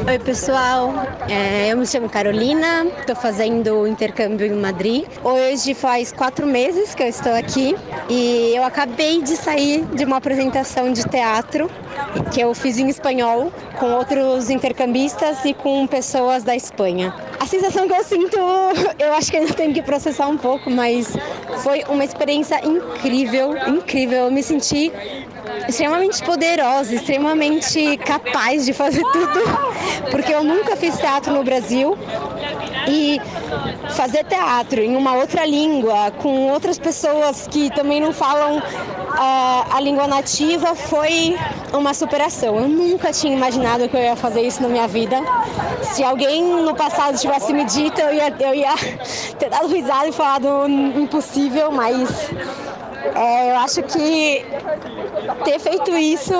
Oi, 0.05 0.19
pessoal. 0.19 0.93
É, 1.27 1.71
eu 1.71 1.77
me 1.77 1.85
chamo 1.85 2.07
Carolina, 2.07 2.85
estou 2.99 3.15
fazendo 3.15 3.87
intercâmbio 3.87 4.45
em 4.45 4.53
Madrid. 4.53 5.05
Hoje 5.23 5.73
faz 5.73 6.11
quatro 6.11 6.45
meses 6.45 6.93
que 6.93 7.01
eu 7.01 7.07
estou 7.07 7.33
aqui 7.33 7.75
e 8.07 8.53
eu 8.55 8.63
acabei 8.63 9.21
de 9.21 9.35
sair 9.35 9.83
de 9.85 10.05
uma 10.05 10.17
apresentação 10.17 10.93
de 10.93 11.03
teatro 11.03 11.69
que 12.31 12.39
eu 12.39 12.53
fiz 12.53 12.77
em 12.77 12.89
espanhol 12.89 13.51
com 13.79 13.93
outros 13.93 14.49
intercambistas 14.49 15.43
e 15.43 15.53
com 15.53 15.87
pessoas 15.87 16.43
da 16.43 16.55
Espanha. 16.55 17.13
A 17.39 17.45
sensação 17.45 17.87
que 17.87 17.93
eu 17.93 18.03
sinto, 18.03 18.37
eu 18.99 19.13
acho 19.13 19.31
que 19.31 19.37
ainda 19.37 19.53
tenho 19.53 19.73
que 19.73 19.81
processar 19.81 20.27
um 20.27 20.37
pouco, 20.37 20.69
mas 20.69 21.07
foi 21.63 21.83
uma 21.89 22.03
experiência 22.03 22.59
incrível, 22.65 23.55
incrível. 23.67 24.25
Eu 24.25 24.31
me 24.31 24.43
senti 24.43 24.91
extremamente 25.67 26.23
poderosa, 26.23 26.93
extremamente 26.95 27.97
capaz 27.97 28.65
de 28.65 28.73
fazer 28.73 29.03
tudo, 29.11 29.39
porque 30.11 30.33
eu 30.33 30.43
nunca 30.43 30.75
fiz 30.75 30.97
teatro 30.97 31.33
no 31.33 31.43
Brasil 31.43 31.97
e 32.87 33.19
fazer 33.89 34.23
teatro 34.25 34.81
em 34.81 34.95
uma 34.95 35.13
outra 35.15 35.45
língua, 35.45 36.11
com 36.11 36.49
outras 36.49 36.79
pessoas 36.79 37.47
que 37.47 37.69
também 37.71 37.99
não 37.99 38.13
falam 38.13 38.57
uh, 38.57 39.75
a 39.75 39.79
língua 39.81 40.07
nativa, 40.07 40.75
foi 40.75 41.37
uma 41.73 41.93
superação. 41.93 42.55
Eu 42.55 42.67
nunca 42.67 43.11
tinha 43.11 43.35
imaginado 43.35 43.89
que 43.89 43.95
eu 43.95 44.01
ia 44.01 44.15
fazer 44.15 44.41
isso 44.41 44.61
na 44.61 44.69
minha 44.69 44.87
vida. 44.87 45.17
Se 45.81 46.03
alguém 46.03 46.43
no 46.43 46.75
passado 46.75 47.17
tivesse 47.17 47.51
me 47.53 47.65
dito, 47.65 47.99
eu 47.99 48.13
ia, 48.13 48.33
eu 48.39 48.53
ia 48.53 48.73
ter 49.37 49.49
dado 49.49 49.67
risada 49.67 50.07
e 50.07 50.11
falado 50.11 50.67
impossível, 50.67 51.71
mas 51.71 52.31
é, 53.15 53.51
eu 53.51 53.57
acho 53.57 53.83
que 53.83 54.45
ter 55.43 55.59
feito 55.59 55.91
isso 55.97 56.33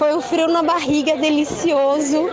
foi 0.00 0.16
um 0.16 0.20
frio 0.22 0.48
na 0.48 0.62
barriga 0.62 1.14
delicioso. 1.18 2.30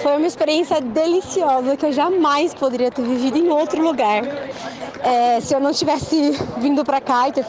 Foi 0.00 0.16
uma 0.16 0.26
experiência 0.28 0.80
deliciosa 0.80 1.76
que 1.76 1.84
eu 1.84 1.92
jamais 1.92 2.54
poderia 2.54 2.92
ter 2.92 3.02
vivido 3.02 3.38
em 3.38 3.50
outro 3.50 3.82
lugar. 3.82 4.22
É, 5.02 5.40
se 5.40 5.52
eu 5.52 5.58
não 5.58 5.72
tivesse 5.72 6.30
vindo 6.58 6.84
para 6.84 7.00
cá 7.00 7.28
e 7.28 7.32
ter, 7.32 7.44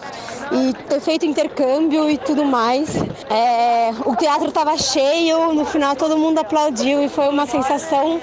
e 0.51 0.73
ter, 0.73 0.99
feito 0.99 1.27
intercâmbio 1.27 2.09
e 2.09 2.17
tudo 2.17 2.43
mais. 2.43 2.95
É, 3.29 3.91
o 4.07 4.15
teatro 4.15 4.47
estava 4.47 4.75
cheio, 4.75 5.53
no 5.53 5.65
final 5.65 5.95
todo 5.95 6.17
mundo 6.17 6.39
aplaudiu 6.39 7.03
e 7.03 7.07
foi 7.07 7.29
uma 7.29 7.45
sensação, 7.45 8.19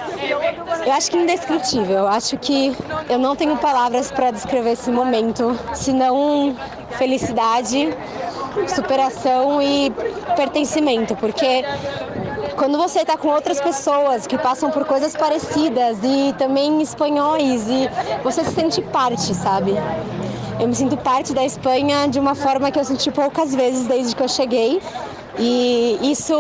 eu 0.85 0.93
acho 0.93 1.13
que 1.13 1.17
indescritível. 1.17 1.99
Eu 1.99 2.09
acho 2.09 2.37
que 2.39 2.77
eu 3.09 3.21
não 3.21 3.37
tenho 3.37 3.57
palavras 3.57 4.11
para 4.11 4.33
descrever 4.33 4.73
esse 4.73 4.91
momento, 4.91 5.57
senão 5.75 6.57
felicidade, 6.99 7.97
superação 8.69 9.61
e 9.61 9.90
pertencimento, 10.37 11.17
porque 11.17 11.64
quando 12.57 12.76
você 12.76 13.00
está 13.00 13.17
com 13.17 13.29
outras 13.29 13.61
pessoas 13.61 14.26
que 14.26 14.37
passam 14.37 14.71
por 14.71 14.85
coisas 14.85 15.17
parecidas 15.17 15.99
e 16.02 16.35
também 16.37 16.83
espanhóis 16.83 17.69
e 17.69 17.88
você 18.23 18.45
se 18.45 18.50
sente 18.50 18.83
parte, 18.83 19.35
sabe? 19.35 19.75
Eu 20.61 20.69
me 20.69 20.75
sinto 20.75 20.97
parte 20.97 21.33
da 21.33 21.43
Espanha 21.43 22.07
de 22.07 22.21
uma 22.21 22.35
forma 22.35 22.71
que 22.71 22.79
eu 22.79 22.85
senti 22.85 23.11
poucas 23.11 23.55
vezes 23.55 23.87
desde 23.87 24.14
que 24.14 24.23
eu 24.23 24.29
cheguei 24.29 24.81
e 25.38 25.99
isso 26.02 26.35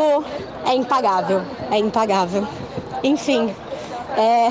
é 0.66 0.74
impagável, 0.74 1.40
é 1.70 1.78
impagável. 1.78 2.46
Enfim, 3.02 3.54
é... 4.16 4.48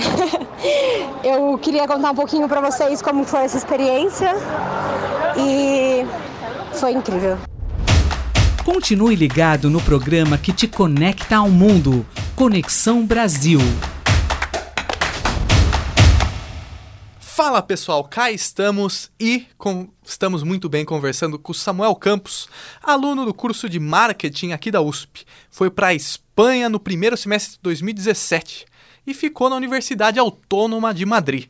eu 1.23 1.57
queria 1.59 1.87
contar 1.87 2.11
um 2.11 2.15
pouquinho 2.15 2.47
para 2.47 2.61
vocês 2.61 3.01
como 3.01 3.23
foi 3.23 3.43
essa 3.43 3.57
experiência 3.57 4.33
e 5.37 6.05
foi 6.73 6.93
incrível. 6.93 7.48
Continue 8.71 9.15
ligado 9.15 9.67
no 9.67 9.81
programa 9.81 10.37
que 10.37 10.53
te 10.53 10.67
conecta 10.67 11.37
ao 11.37 11.49
mundo. 11.49 12.05
Conexão 12.35 13.03
Brasil. 13.03 13.57
Fala 17.19 17.63
pessoal, 17.63 18.03
cá 18.03 18.29
estamos 18.31 19.09
e 19.19 19.47
com- 19.57 19.89
estamos 20.05 20.43
muito 20.43 20.69
bem 20.69 20.85
conversando 20.85 21.39
com 21.39 21.51
Samuel 21.51 21.95
Campos, 21.95 22.47
aluno 22.83 23.25
do 23.25 23.33
curso 23.33 23.67
de 23.67 23.79
marketing 23.79 24.51
aqui 24.51 24.69
da 24.69 24.81
USP. 24.81 25.25
Foi 25.49 25.71
para 25.71 25.87
a 25.87 25.95
Espanha 25.95 26.69
no 26.69 26.79
primeiro 26.79 27.17
semestre 27.17 27.53
de 27.53 27.59
2017 27.63 28.67
e 29.07 29.15
ficou 29.15 29.49
na 29.49 29.55
Universidade 29.55 30.19
Autônoma 30.19 30.93
de 30.93 31.07
Madrid. 31.07 31.47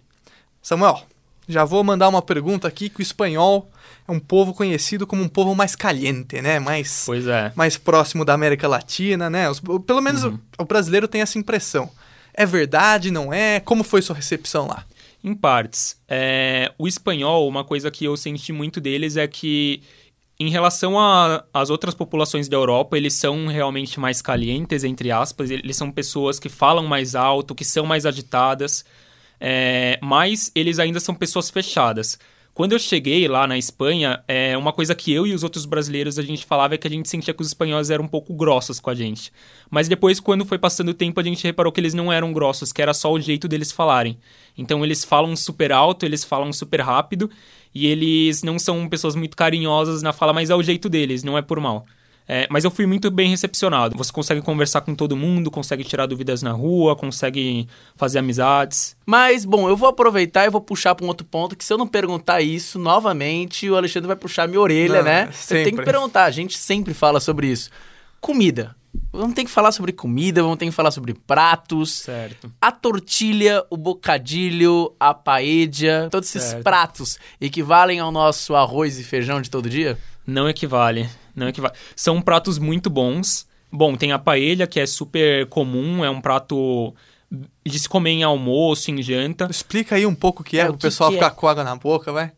Samuel, 0.61 1.03
já 1.49 1.65
vou 1.65 1.83
mandar 1.83 2.07
uma 2.07 2.21
pergunta 2.21 2.67
aqui 2.67 2.89
que 2.89 2.99
o 2.99 3.01
espanhol 3.01 3.69
é 4.07 4.11
um 4.11 4.19
povo 4.19 4.53
conhecido 4.53 5.07
como 5.07 5.23
um 5.23 5.27
povo 5.27 5.55
mais 5.55 5.75
caliente, 5.75 6.41
né? 6.41 6.59
Mais 6.59 7.03
Pois 7.05 7.27
é. 7.27 7.51
mais 7.55 7.75
próximo 7.75 8.23
da 8.23 8.33
América 8.33 8.67
Latina, 8.67 9.29
né? 9.29 9.49
Os- 9.49 9.59
pelo 9.85 9.99
menos 10.01 10.23
o, 10.23 10.39
o 10.59 10.65
brasileiro 10.65 11.07
tem 11.07 11.21
essa 11.21 11.37
impressão. 11.39 11.89
É 12.33 12.45
verdade, 12.45 13.09
não 13.11 13.33
é? 13.33 13.59
Como 13.59 13.83
foi 13.83 14.01
sua 14.01 14.15
recepção 14.15 14.67
lá? 14.67 14.85
Em 15.23 15.33
partes. 15.33 15.97
É, 16.07 16.71
o 16.77 16.87
espanhol, 16.87 17.47
uma 17.47 17.63
coisa 17.65 17.91
que 17.91 18.05
eu 18.05 18.15
senti 18.15 18.53
muito 18.53 18.79
deles 18.79 19.17
é 19.17 19.27
que, 19.27 19.81
em 20.39 20.49
relação 20.49 20.95
às 21.53 21.69
outras 21.69 21.93
populações 21.93 22.47
da 22.47 22.55
Europa, 22.55 22.95
eles 22.95 23.15
são 23.15 23.47
realmente 23.47 23.99
mais 23.99 24.21
calientes, 24.21 24.83
entre 24.85 25.11
aspas. 25.11 25.49
Eles 25.51 25.75
são 25.75 25.91
pessoas 25.91 26.39
que 26.39 26.47
falam 26.47 26.87
mais 26.87 27.15
alto, 27.15 27.53
que 27.53 27.65
são 27.65 27.85
mais 27.85 28.05
agitadas, 28.05 28.85
é, 29.39 29.99
mas 30.01 30.51
eles 30.53 30.79
ainda 30.79 30.99
são 30.99 31.15
pessoas 31.15 31.49
fechadas. 31.49 32.17
Quando 32.59 32.73
eu 32.73 32.79
cheguei 32.79 33.25
lá 33.25 33.47
na 33.47 33.57
Espanha, 33.57 34.21
é, 34.27 34.57
uma 34.57 34.73
coisa 34.73 34.93
que 34.93 35.13
eu 35.13 35.25
e 35.25 35.33
os 35.33 35.43
outros 35.43 35.65
brasileiros 35.65 36.19
a 36.19 36.21
gente 36.21 36.45
falava 36.45 36.75
é 36.75 36.77
que 36.77 36.87
a 36.87 36.89
gente 36.89 37.07
sentia 37.07 37.33
que 37.33 37.41
os 37.41 37.47
espanhóis 37.47 37.89
eram 37.89 38.03
um 38.03 38.07
pouco 38.07 38.33
grossos 38.33 38.81
com 38.81 38.89
a 38.89 38.93
gente. 38.93 39.31
Mas 39.69 39.87
depois, 39.87 40.19
quando 40.19 40.43
foi 40.43 40.57
passando 40.57 40.89
o 40.89 40.93
tempo, 40.93 41.19
a 41.21 41.23
gente 41.23 41.41
reparou 41.41 41.71
que 41.71 41.79
eles 41.79 41.93
não 41.93 42.11
eram 42.11 42.33
grossos, 42.33 42.73
que 42.73 42.81
era 42.81 42.93
só 42.93 43.13
o 43.13 43.19
jeito 43.19 43.47
deles 43.47 43.71
falarem. 43.71 44.17
Então 44.57 44.83
eles 44.83 45.05
falam 45.05 45.37
super 45.37 45.71
alto, 45.71 46.05
eles 46.05 46.25
falam 46.25 46.51
super 46.51 46.81
rápido, 46.81 47.29
e 47.73 47.87
eles 47.87 48.43
não 48.43 48.59
são 48.59 48.89
pessoas 48.89 49.15
muito 49.15 49.37
carinhosas 49.37 50.01
na 50.01 50.11
fala, 50.11 50.33
mas 50.33 50.49
é 50.49 50.55
o 50.55 50.61
jeito 50.61 50.89
deles, 50.89 51.23
não 51.23 51.37
é 51.37 51.41
por 51.41 51.61
mal. 51.61 51.85
É, 52.31 52.45
mas 52.47 52.63
eu 52.63 52.69
fui 52.69 52.85
muito 52.85 53.09
bem 53.09 53.27
recepcionado. 53.31 53.97
Você 53.97 54.13
consegue 54.13 54.39
conversar 54.39 54.81
com 54.81 54.93
todo 54.93 55.17
mundo, 55.17 55.49
consegue 55.49 55.83
tirar 55.83 56.05
dúvidas 56.05 56.43
na 56.43 56.51
rua, 56.51 56.95
consegue 56.95 57.67
fazer 57.95 58.19
amizades. 58.19 58.95
Mas, 59.03 59.43
bom, 59.43 59.67
eu 59.67 59.75
vou 59.75 59.89
aproveitar 59.89 60.45
e 60.45 60.49
vou 60.51 60.61
puxar 60.61 60.93
para 60.93 61.03
um 61.03 61.07
outro 61.07 61.25
ponto, 61.25 61.55
que 61.55 61.65
se 61.65 61.73
eu 61.73 61.77
não 61.77 61.87
perguntar 61.87 62.39
isso 62.41 62.77
novamente, 62.77 63.67
o 63.67 63.75
Alexandre 63.75 64.05
vai 64.05 64.15
puxar 64.15 64.47
minha 64.47 64.61
orelha, 64.61 64.97
Não, 64.97 65.03
né? 65.03 65.29
Você 65.31 65.55
tem 65.55 65.63
que 65.63 65.69
sempre. 65.71 65.85
perguntar, 65.85 66.25
a 66.25 66.31
gente 66.31 66.55
sempre 66.55 66.93
fala 66.93 67.19
sobre 67.19 67.47
isso. 67.47 67.71
Comida. 68.21 68.75
Vamos 69.11 69.33
ter 69.33 69.43
que 69.43 69.49
falar 69.49 69.71
sobre 69.71 69.91
comida, 69.91 70.43
vamos 70.43 70.57
ter 70.57 70.65
que 70.65 70.71
falar 70.71 70.91
sobre 70.91 71.15
pratos. 71.15 71.91
Certo. 72.01 72.51
A 72.61 72.71
tortilha, 72.71 73.63
o 73.71 73.77
bocadilho, 73.77 74.93
a 74.99 75.13
paella, 75.15 76.09
todos 76.11 76.29
esses 76.29 76.49
Certo. 76.49 76.63
pratos 76.63 77.17
equivalem 77.41 77.99
ao 77.99 78.11
nosso 78.11 78.55
arroz 78.55 78.99
e 78.99 79.03
feijão 79.03 79.41
de 79.41 79.49
todo 79.49 79.67
dia? 79.69 79.97
Não 80.27 80.47
equivale. 80.47 81.09
Não 81.39 81.47
equivale. 81.47 81.73
São 81.95 82.21
pratos 82.21 82.59
muito 82.59 82.89
bons. 82.89 83.47
Bom, 83.71 83.95
tem 83.95 84.11
a 84.11 84.19
paella, 84.19 84.67
que 84.67 84.79
é 84.79 84.85
super 84.85 85.45
comum, 85.47 86.03
é 86.03 86.09
um 86.09 86.21
prato 86.21 86.93
de 87.65 87.79
se 87.79 87.87
comer 87.87 88.11
em 88.11 88.23
almoço, 88.23 88.89
em 88.91 89.01
janta. 89.01 89.47
Explica 89.49 89.95
aí 89.95 90.05
um 90.05 90.15
pouco 90.15 90.41
o 90.41 90.45
que 90.45 90.57
é, 90.57 90.61
É, 90.61 90.69
o 90.69 90.73
que 90.73 90.79
pessoal 90.79 91.09
que 91.09 91.15
ficar 91.15 91.27
é? 91.27 91.29
com 91.31 91.47
água 91.47 91.63
na 91.63 91.75
boca, 91.75 92.11
vai. 92.11 92.31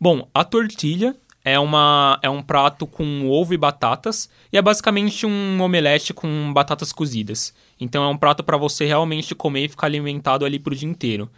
Bom, 0.00 0.28
a 0.34 0.42
tortilha 0.44 1.14
é, 1.44 1.58
uma, 1.58 2.18
é 2.22 2.28
um 2.28 2.42
prato 2.42 2.86
com 2.86 3.28
ovo 3.30 3.54
e 3.54 3.56
batatas 3.56 4.28
e 4.52 4.58
é 4.58 4.62
basicamente 4.62 5.24
um 5.26 5.60
omelete 5.60 6.12
com 6.12 6.52
batatas 6.52 6.92
cozidas. 6.92 7.54
Então 7.78 8.02
é 8.02 8.08
um 8.08 8.16
prato 8.16 8.42
para 8.42 8.56
você 8.56 8.86
realmente 8.86 9.34
comer 9.34 9.66
e 9.66 9.68
ficar 9.68 9.86
alimentado 9.86 10.44
ali 10.44 10.58
pro 10.58 10.74
dia 10.74 10.88
inteiro. 10.88 11.30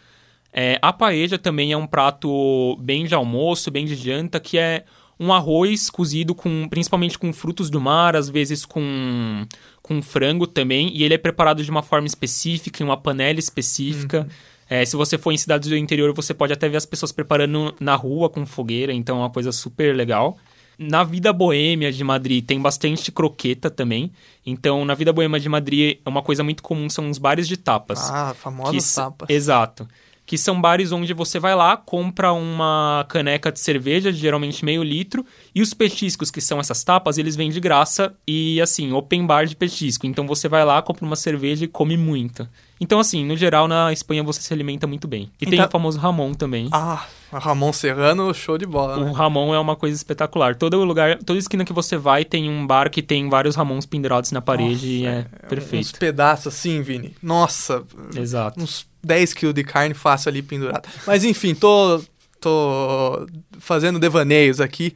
É, 0.53 0.79
a 0.81 0.93
paella 0.93 1.37
também 1.39 1.73
é 1.73 1.77
um 1.77 1.87
prato 1.87 2.77
bem 2.81 3.05
de 3.05 3.15
almoço, 3.15 3.71
bem 3.71 3.85
de 3.85 3.95
janta, 3.95 4.41
que 4.41 4.57
é 4.57 4.85
um 5.19 5.33
arroz 5.33 5.89
cozido 5.91 6.35
com 6.35 6.69
principalmente 6.69 7.19
com 7.19 7.33
frutos 7.33 7.71
do 7.71 7.81
mar, 7.81 8.15
às 8.17 8.29
vezes 8.29 8.65
com, 8.65 9.47
com 9.83 10.03
frango 10.03 10.47
também, 10.47 10.91
e 10.95 11.03
ele 11.03 11.15
é 11.15 11.19
preparado 11.19 11.65
de 11.65 11.71
uma 11.71 11.83
forma 11.83 12.07
específica, 12.07 12.83
em 12.83 12.87
uma 12.87 12.97
panela 12.97 13.39
específica. 13.39 14.29
É, 14.69 14.85
se 14.85 14.97
você 14.97 15.17
for 15.17 15.33
em 15.33 15.37
cidades 15.39 15.69
do 15.69 15.77
interior, 15.77 16.13
você 16.13 16.35
pode 16.35 16.53
até 16.53 16.69
ver 16.69 16.77
as 16.77 16.85
pessoas 16.87 17.13
preparando 17.13 17.75
na 17.81 17.95
rua 17.95 18.29
com 18.29 18.45
fogueira, 18.45 18.93
então 18.93 19.17
é 19.17 19.21
uma 19.21 19.31
coisa 19.31 19.53
super 19.53 19.95
legal. 19.95 20.37
Na 20.79 21.03
vida 21.05 21.33
boêmia 21.33 21.91
de 21.91 22.05
Madrid 22.05 22.45
tem 22.45 22.61
bastante 22.61 23.11
croqueta 23.11 23.71
também. 23.71 24.11
Então, 24.45 24.85
na 24.85 24.93
vida 24.93 25.11
boêmia 25.11 25.41
de 25.41 25.49
Madrid, 25.49 25.99
uma 26.05 26.21
coisa 26.21 26.45
muito 26.45 26.63
comum 26.63 26.91
são 26.91 27.09
os 27.09 27.17
bares 27.17 27.49
de 27.49 27.57
tapas. 27.57 28.11
Ah, 28.11 28.33
Que 28.35 28.39
famosas 28.43 28.77
s- 28.85 28.95
tapas. 28.97 29.31
Exato. 29.31 29.89
Que 30.26 30.37
são 30.37 30.61
bares 30.61 30.90
onde 30.90 31.14
você 31.14 31.38
vai 31.38 31.54
lá, 31.54 31.76
compra 31.76 32.33
uma 32.33 33.06
caneca 33.09 33.52
de 33.52 33.61
cerveja, 33.61 34.11
geralmente 34.12 34.64
meio 34.64 34.83
litro, 34.83 35.25
e 35.54 35.62
os 35.62 35.73
petiscos, 35.73 36.33
que 36.33 36.40
são 36.40 36.59
essas 36.59 36.83
tapas, 36.83 37.16
eles 37.16 37.37
vêm 37.37 37.49
de 37.49 37.61
graça 37.61 38.12
e, 38.26 38.61
assim, 38.61 38.92
open 38.92 39.25
bar 39.25 39.47
de 39.47 39.54
petisco. 39.54 40.04
Então 40.04 40.26
você 40.26 40.49
vai 40.49 40.64
lá, 40.64 40.83
compra 40.83 41.04
uma 41.04 41.14
cerveja 41.14 41.64
e 41.64 41.68
come 41.68 41.97
muito. 41.97 42.49
Então, 42.80 42.99
assim, 42.99 43.25
no 43.25 43.37
geral, 43.37 43.68
na 43.68 43.90
Espanha 43.92 44.23
você 44.23 44.42
se 44.42 44.52
alimenta 44.52 44.87
muito 44.87 45.06
bem. 45.09 45.30
E 45.40 45.47
tem 45.47 45.54
Então- 45.54 45.66
o 45.68 45.71
famoso 45.71 45.99
Ramon 45.99 46.35
também. 46.35 46.68
Ah, 46.73 47.06
Ramon 47.33 47.73
Serrano, 47.73 48.35
show 48.35 48.59
de 48.59 48.66
bola, 48.66 48.99
O 48.99 49.04
né? 49.04 49.12
Ramon 49.14 49.54
é 49.54 49.59
uma 49.61 49.76
coisa 49.76 49.97
espetacular. 49.97 50.56
Todo 50.56 50.85
lugar, 50.85 51.18
toda 51.25 51.38
esquina 51.38 51.64
que 51.64 51.73
você 51.73 51.97
vai 51.97 52.25
tem 52.25 52.50
um 52.50 52.66
bar 52.66 52.90
que 52.90 53.00
tem 53.00 53.30
vários 53.30 53.54
Ramons 53.56 53.87
pendurados 53.87 54.30
na 54.33 54.42
parede 54.42 54.88
e 54.88 55.06
é, 55.06 55.21
Uns 55.21 55.49
perfeito. 55.49 55.99
pedaços 55.99 56.49
assim, 56.49 56.83
Vini. 56.83 57.14
Nossa, 57.23 57.83
Exato. 58.14 58.61
uns 58.61 58.87
10 59.07 59.33
quilos 59.35 59.55
de 59.55 59.65
carne 59.65 59.95
fácil 59.95 60.29
ali 60.29 60.43
pendurado. 60.43 60.89
Mas 61.07 61.25
enfim, 61.25 61.55
tô, 61.55 62.03
tô 62.41 63.27
fazendo 63.59 63.99
devaneios 63.99 64.61
aqui. 64.61 64.95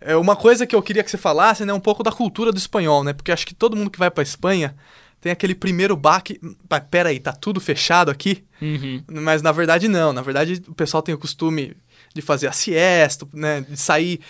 É 0.00 0.14
uma 0.14 0.36
coisa 0.36 0.66
que 0.66 0.76
eu 0.76 0.82
queria 0.82 1.02
que 1.02 1.10
você 1.10 1.16
falasse, 1.16 1.64
né, 1.64 1.72
um 1.72 1.80
pouco 1.80 2.02
da 2.02 2.12
cultura 2.12 2.52
do 2.52 2.58
espanhol, 2.58 3.02
né? 3.02 3.12
Porque 3.12 3.32
acho 3.32 3.46
que 3.46 3.54
todo 3.54 3.76
mundo 3.76 3.90
que 3.90 3.98
vai 3.98 4.10
pra 4.10 4.22
Espanha 4.22 4.76
tem 5.20 5.32
aquele 5.32 5.54
primeiro 5.54 5.96
baque. 5.96 6.38
Mas 6.68 6.82
peraí, 6.90 7.18
tá 7.18 7.32
tudo 7.32 7.60
fechado 7.60 8.10
aqui? 8.10 8.44
Uhum. 8.60 9.02
Mas 9.10 9.42
na 9.42 9.52
verdade 9.52 9.88
não. 9.88 10.12
Na 10.12 10.22
verdade 10.22 10.62
o 10.68 10.74
pessoal 10.74 11.02
tem 11.02 11.14
o 11.14 11.18
costume 11.18 11.76
de 12.14 12.22
fazer 12.22 12.46
a 12.46 12.52
siesta, 12.52 13.26
né? 13.32 13.62
De 13.62 13.76
sair 13.76 14.20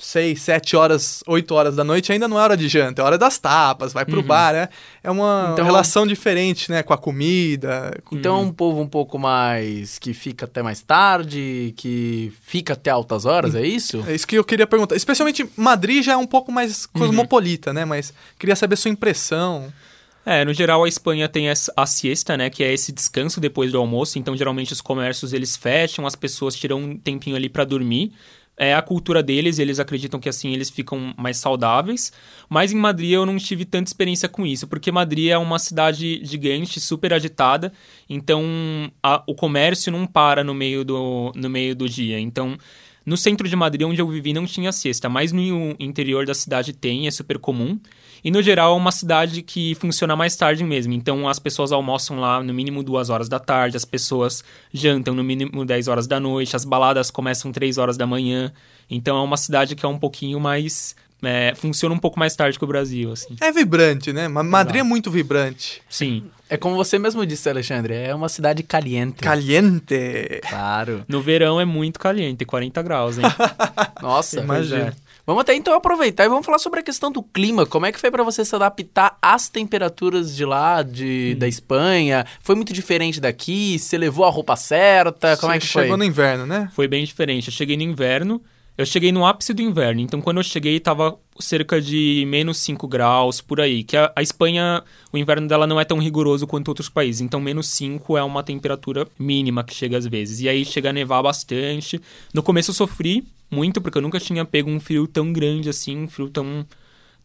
6, 0.00 0.40
7 0.40 0.76
horas, 0.76 1.24
8 1.26 1.52
horas 1.54 1.74
da 1.74 1.82
noite, 1.82 2.12
ainda 2.12 2.28
não 2.28 2.38
é 2.38 2.42
hora 2.42 2.56
de 2.56 2.68
janta, 2.68 3.02
é 3.02 3.04
hora 3.04 3.18
das 3.18 3.36
tapas, 3.38 3.92
vai 3.92 4.04
pro 4.04 4.22
bar, 4.22 4.52
né? 4.52 4.68
É 5.02 5.10
uma 5.10 5.50
Então- 5.52 5.64
relação 5.64 6.06
diferente, 6.06 6.70
né? 6.70 6.82
Com 6.84 6.92
a 6.92 6.98
comida. 6.98 7.98
com- 8.04 8.16
Então 8.16 8.36
é 8.36 8.40
um 8.40 8.52
povo 8.52 8.80
um 8.80 8.86
pouco 8.86 9.18
mais 9.18 9.98
que 9.98 10.14
fica 10.14 10.44
até 10.44 10.62
mais 10.62 10.80
tarde, 10.82 11.74
que 11.76 12.32
fica 12.42 12.74
até 12.74 12.90
altas 12.90 13.24
horas, 13.24 13.54
é 13.56 13.66
isso? 13.66 14.04
É 14.06 14.14
isso 14.14 14.26
que 14.26 14.36
eu 14.36 14.44
queria 14.44 14.66
perguntar. 14.66 14.94
Especialmente 14.94 15.48
Madrid 15.56 16.04
já 16.04 16.12
é 16.12 16.16
um 16.16 16.26
pouco 16.26 16.52
mais 16.52 16.86
cosmopolita, 16.86 17.72
né? 17.72 17.84
Mas 17.84 18.12
queria 18.38 18.54
saber 18.56 18.76
sua 18.76 18.90
impressão. 18.90 19.72
É, 20.24 20.44
no 20.44 20.52
geral 20.52 20.84
a 20.84 20.88
Espanha 20.88 21.26
tem 21.28 21.48
essa- 21.48 21.72
a 21.74 21.86
siesta, 21.86 22.36
né, 22.36 22.50
que 22.50 22.62
é 22.62 22.70
esse 22.72 22.92
descanso 22.92 23.40
depois 23.40 23.72
do 23.72 23.78
almoço, 23.78 24.18
então 24.18 24.36
geralmente 24.36 24.72
os 24.74 24.80
comércios 24.82 25.32
eles 25.32 25.56
fecham, 25.56 26.06
as 26.06 26.14
pessoas 26.14 26.54
tiram 26.54 26.78
um 26.78 26.98
tempinho 26.98 27.34
ali 27.34 27.48
pra 27.48 27.64
dormir. 27.64 28.12
É 28.60 28.74
a 28.74 28.82
cultura 28.82 29.22
deles, 29.22 29.58
eles 29.60 29.78
acreditam 29.78 30.18
que 30.18 30.28
assim 30.28 30.52
eles 30.52 30.68
ficam 30.68 31.14
mais 31.16 31.36
saudáveis. 31.36 32.12
Mas 32.48 32.72
em 32.72 32.76
Madrid 32.76 33.12
eu 33.12 33.24
não 33.24 33.36
tive 33.36 33.64
tanta 33.64 33.88
experiência 33.88 34.28
com 34.28 34.44
isso, 34.44 34.66
porque 34.66 34.90
Madrid 34.90 35.28
é 35.30 35.38
uma 35.38 35.58
cidade 35.60 36.20
gigante, 36.24 36.80
super 36.80 37.12
agitada, 37.12 37.72
então 38.08 38.42
a- 39.02 39.22
o 39.26 39.34
comércio 39.34 39.92
não 39.92 40.06
para 40.06 40.42
no 40.42 40.54
meio 40.54 40.84
do, 40.84 41.32
no 41.36 41.48
meio 41.48 41.74
do 41.76 41.88
dia. 41.88 42.18
Então 42.18 42.56
no 43.08 43.16
centro 43.16 43.48
de 43.48 43.56
Madrid, 43.56 43.86
onde 43.86 44.02
eu 44.02 44.06
vivi, 44.06 44.34
não 44.34 44.44
tinha 44.44 44.70
siesta, 44.70 45.08
mas 45.08 45.32
no 45.32 45.74
interior 45.80 46.26
da 46.26 46.34
cidade 46.34 46.74
tem, 46.74 47.06
é 47.06 47.10
super 47.10 47.38
comum. 47.38 47.80
E 48.22 48.30
no 48.30 48.42
geral 48.42 48.74
é 48.74 48.76
uma 48.76 48.92
cidade 48.92 49.40
que 49.40 49.74
funciona 49.76 50.14
mais 50.14 50.36
tarde 50.36 50.62
mesmo. 50.62 50.92
Então 50.92 51.26
as 51.26 51.38
pessoas 51.38 51.72
almoçam 51.72 52.20
lá 52.20 52.42
no 52.42 52.52
mínimo 52.52 52.82
duas 52.82 53.08
horas 53.08 53.26
da 53.26 53.38
tarde, 53.38 53.78
as 53.78 53.84
pessoas 53.84 54.44
jantam 54.72 55.14
no 55.14 55.24
mínimo 55.24 55.64
10 55.64 55.88
horas 55.88 56.06
da 56.06 56.20
noite, 56.20 56.54
as 56.54 56.66
baladas 56.66 57.10
começam 57.10 57.50
3 57.50 57.78
horas 57.78 57.96
da 57.96 58.06
manhã. 58.06 58.52
Então 58.90 59.16
é 59.16 59.22
uma 59.22 59.38
cidade 59.38 59.74
que 59.74 59.86
é 59.86 59.88
um 59.88 59.98
pouquinho 59.98 60.38
mais. 60.38 60.94
É, 61.22 61.52
funciona 61.56 61.94
um 61.94 61.98
pouco 61.98 62.18
mais 62.18 62.34
tarde 62.36 62.58
que 62.58 62.64
o 62.64 62.68
Brasil, 62.68 63.12
assim. 63.12 63.36
É 63.40 63.50
vibrante, 63.52 64.12
né? 64.12 64.28
Ma- 64.28 64.42
Madrid 64.42 64.76
é 64.76 64.78
Exato. 64.78 64.88
muito 64.88 65.10
vibrante. 65.10 65.82
Sim. 65.88 66.24
É 66.50 66.56
como 66.56 66.76
você 66.76 66.98
mesmo 66.98 67.26
disse, 67.26 67.48
Alexandre, 67.50 67.94
é 67.94 68.14
uma 68.14 68.28
cidade 68.28 68.62
caliente. 68.62 69.18
Caliente. 69.22 70.40
Claro. 70.48 71.04
No 71.08 71.20
verão 71.20 71.60
é 71.60 71.64
muito 71.64 71.98
caliente, 71.98 72.44
40 72.44 72.82
graus, 72.82 73.18
hein? 73.18 73.24
Nossa, 74.00 74.40
Imagino. 74.40 74.80
pois 74.80 74.88
é. 74.88 74.92
Vamos 75.26 75.42
até 75.42 75.54
então 75.54 75.74
aproveitar 75.74 76.24
e 76.24 76.28
vamos 76.28 76.46
falar 76.46 76.58
sobre 76.58 76.80
a 76.80 76.82
questão 76.82 77.12
do 77.12 77.22
clima. 77.22 77.66
Como 77.66 77.84
é 77.84 77.92
que 77.92 78.00
foi 78.00 78.10
pra 78.10 78.22
você 78.22 78.46
se 78.46 78.54
adaptar 78.56 79.18
às 79.20 79.46
temperaturas 79.50 80.34
de 80.34 80.42
lá, 80.46 80.82
de, 80.82 81.34
Hum. 81.34 81.38
da 81.38 81.46
Espanha? 81.46 82.24
Foi 82.40 82.54
muito 82.54 82.72
diferente 82.72 83.20
daqui? 83.20 83.78
Você 83.78 83.98
levou 83.98 84.24
a 84.24 84.30
roupa 84.30 84.56
certa? 84.56 85.36
Como 85.36 85.52
é 85.52 85.58
que 85.58 85.66
foi? 85.66 85.82
Chegou 85.82 85.98
no 85.98 86.04
inverno, 86.04 86.46
né? 86.46 86.70
Foi 86.74 86.88
bem 86.88 87.04
diferente. 87.04 87.48
Eu 87.48 87.52
cheguei 87.52 87.76
no 87.76 87.82
inverno, 87.82 88.40
Eu 88.78 88.86
cheguei 88.86 89.10
no 89.10 89.26
ápice 89.26 89.52
do 89.52 89.60
inverno, 89.60 90.00
então 90.00 90.20
quando 90.20 90.36
eu 90.36 90.42
cheguei 90.44 90.76
estava 90.76 91.18
cerca 91.40 91.80
de 91.82 92.24
menos 92.28 92.58
5 92.58 92.86
graus 92.86 93.40
por 93.40 93.60
aí. 93.60 93.82
Que 93.82 93.96
a, 93.96 94.12
a, 94.14 94.22
Espanha, 94.22 94.84
o 95.12 95.18
inverno 95.18 95.48
dela 95.48 95.66
não 95.66 95.80
é 95.80 95.84
tão 95.84 95.98
rigoroso 95.98 96.46
quanto 96.46 96.68
outros 96.68 96.88
países, 96.88 97.20
então 97.20 97.40
menos 97.40 97.68
5 97.70 98.16
é 98.16 98.22
uma 98.22 98.40
temperatura 98.40 99.04
mínima 99.18 99.64
que 99.64 99.74
chega 99.74 99.98
às 99.98 100.06
vezes. 100.06 100.42
E 100.42 100.48
aí 100.48 100.64
chega 100.64 100.90
a 100.90 100.92
nevar 100.92 101.20
bastante. 101.24 102.00
No 102.32 102.40
começo 102.40 102.70
eu 102.70 102.74
sofri 102.74 103.26
muito, 103.50 103.80
porque 103.80 103.98
eu 103.98 104.02
nunca 104.02 104.20
tinha 104.20 104.44
pego 104.44 104.70
um 104.70 104.78
frio 104.78 105.08
tão 105.08 105.32
grande 105.32 105.68
assim, 105.68 106.04
um 106.04 106.06
frio 106.06 106.30
tão, 106.30 106.64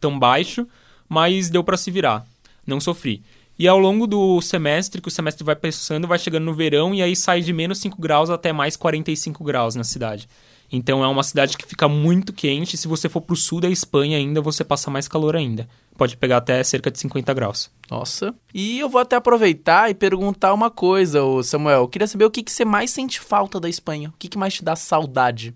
tão 0.00 0.18
baixo, 0.18 0.66
mas 1.08 1.50
deu 1.50 1.62
para 1.62 1.76
se 1.76 1.88
virar. 1.88 2.26
Não 2.66 2.80
sofri. 2.80 3.22
E 3.56 3.68
ao 3.68 3.78
longo 3.78 4.08
do 4.08 4.40
semestre, 4.40 5.00
que 5.00 5.06
o 5.06 5.10
semestre 5.10 5.44
vai 5.44 5.54
passando, 5.54 6.08
vai 6.08 6.18
chegando 6.18 6.46
no 6.46 6.54
verão 6.54 6.92
e 6.92 7.00
aí 7.00 7.14
sai 7.14 7.42
de 7.42 7.52
menos 7.52 7.78
5 7.78 8.02
graus 8.02 8.28
até 8.28 8.52
mais 8.52 8.76
45 8.76 9.44
graus 9.44 9.76
na 9.76 9.84
cidade. 9.84 10.28
Então 10.74 11.04
é 11.04 11.06
uma 11.06 11.22
cidade 11.22 11.56
que 11.56 11.64
fica 11.64 11.86
muito 11.86 12.32
quente. 12.32 12.76
Se 12.76 12.88
você 12.88 13.08
for 13.08 13.20
para 13.20 13.32
o 13.32 13.36
sul 13.36 13.60
da 13.60 13.68
Espanha 13.68 14.18
ainda, 14.18 14.40
você 14.40 14.64
passa 14.64 14.90
mais 14.90 15.06
calor 15.06 15.36
ainda. 15.36 15.68
Pode 15.96 16.16
pegar 16.16 16.38
até 16.38 16.62
cerca 16.64 16.90
de 16.90 16.98
50 16.98 17.32
graus. 17.32 17.70
Nossa. 17.88 18.34
E 18.52 18.80
eu 18.80 18.88
vou 18.88 19.00
até 19.00 19.14
aproveitar 19.14 19.88
e 19.88 19.94
perguntar 19.94 20.52
uma 20.52 20.70
coisa, 20.70 21.20
Samuel. 21.44 21.82
Eu 21.82 21.88
queria 21.88 22.08
saber 22.08 22.24
o 22.24 22.30
que, 22.30 22.42
que 22.42 22.50
você 22.50 22.64
mais 22.64 22.90
sente 22.90 23.20
falta 23.20 23.60
da 23.60 23.68
Espanha. 23.68 24.08
O 24.08 24.14
que, 24.18 24.28
que 24.28 24.36
mais 24.36 24.54
te 24.54 24.64
dá 24.64 24.74
saudade? 24.74 25.54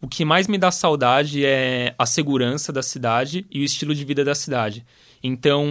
O 0.00 0.08
que 0.08 0.24
mais 0.24 0.48
me 0.48 0.58
dá 0.58 0.72
saudade 0.72 1.46
é 1.46 1.94
a 1.96 2.04
segurança 2.04 2.72
da 2.72 2.82
cidade 2.82 3.46
e 3.48 3.60
o 3.60 3.64
estilo 3.64 3.94
de 3.94 4.04
vida 4.04 4.24
da 4.24 4.34
cidade. 4.34 4.84
Então, 5.26 5.66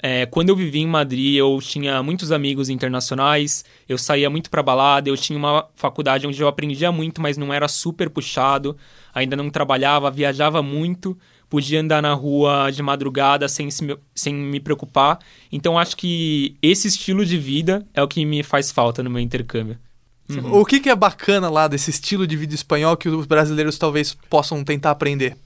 é, 0.00 0.24
quando 0.24 0.50
eu 0.50 0.56
vivi 0.56 0.78
em 0.78 0.86
Madrid, 0.86 1.34
eu 1.34 1.58
tinha 1.60 2.00
muitos 2.00 2.30
amigos 2.30 2.68
internacionais, 2.68 3.64
eu 3.88 3.98
saía 3.98 4.30
muito 4.30 4.48
para 4.48 4.62
balada, 4.62 5.08
eu 5.08 5.16
tinha 5.16 5.36
uma 5.36 5.66
faculdade 5.74 6.28
onde 6.28 6.40
eu 6.40 6.46
aprendia 6.46 6.92
muito, 6.92 7.20
mas 7.20 7.36
não 7.36 7.52
era 7.52 7.66
super 7.66 8.08
puxado, 8.08 8.76
ainda 9.12 9.34
não 9.34 9.50
trabalhava, 9.50 10.12
viajava 10.12 10.62
muito, 10.62 11.18
podia 11.50 11.80
andar 11.80 12.00
na 12.00 12.14
rua 12.14 12.70
de 12.70 12.84
madrugada 12.84 13.48
sem, 13.48 13.68
se, 13.68 13.98
sem 14.14 14.32
me 14.32 14.60
preocupar. 14.60 15.18
Então, 15.50 15.76
acho 15.76 15.96
que 15.96 16.54
esse 16.62 16.86
estilo 16.86 17.26
de 17.26 17.36
vida 17.36 17.84
é 17.92 18.00
o 18.00 18.06
que 18.06 18.24
me 18.24 18.44
faz 18.44 18.70
falta 18.70 19.02
no 19.02 19.10
meu 19.10 19.20
intercâmbio. 19.20 19.76
Uhum. 20.28 20.60
O 20.60 20.64
que, 20.64 20.78
que 20.78 20.88
é 20.88 20.94
bacana 20.94 21.50
lá 21.50 21.66
desse 21.66 21.90
estilo 21.90 22.28
de 22.28 22.36
vida 22.36 22.54
espanhol 22.54 22.96
que 22.96 23.08
os 23.08 23.26
brasileiros 23.26 23.76
talvez 23.76 24.16
possam 24.30 24.62
tentar 24.62 24.92
aprender? 24.92 25.36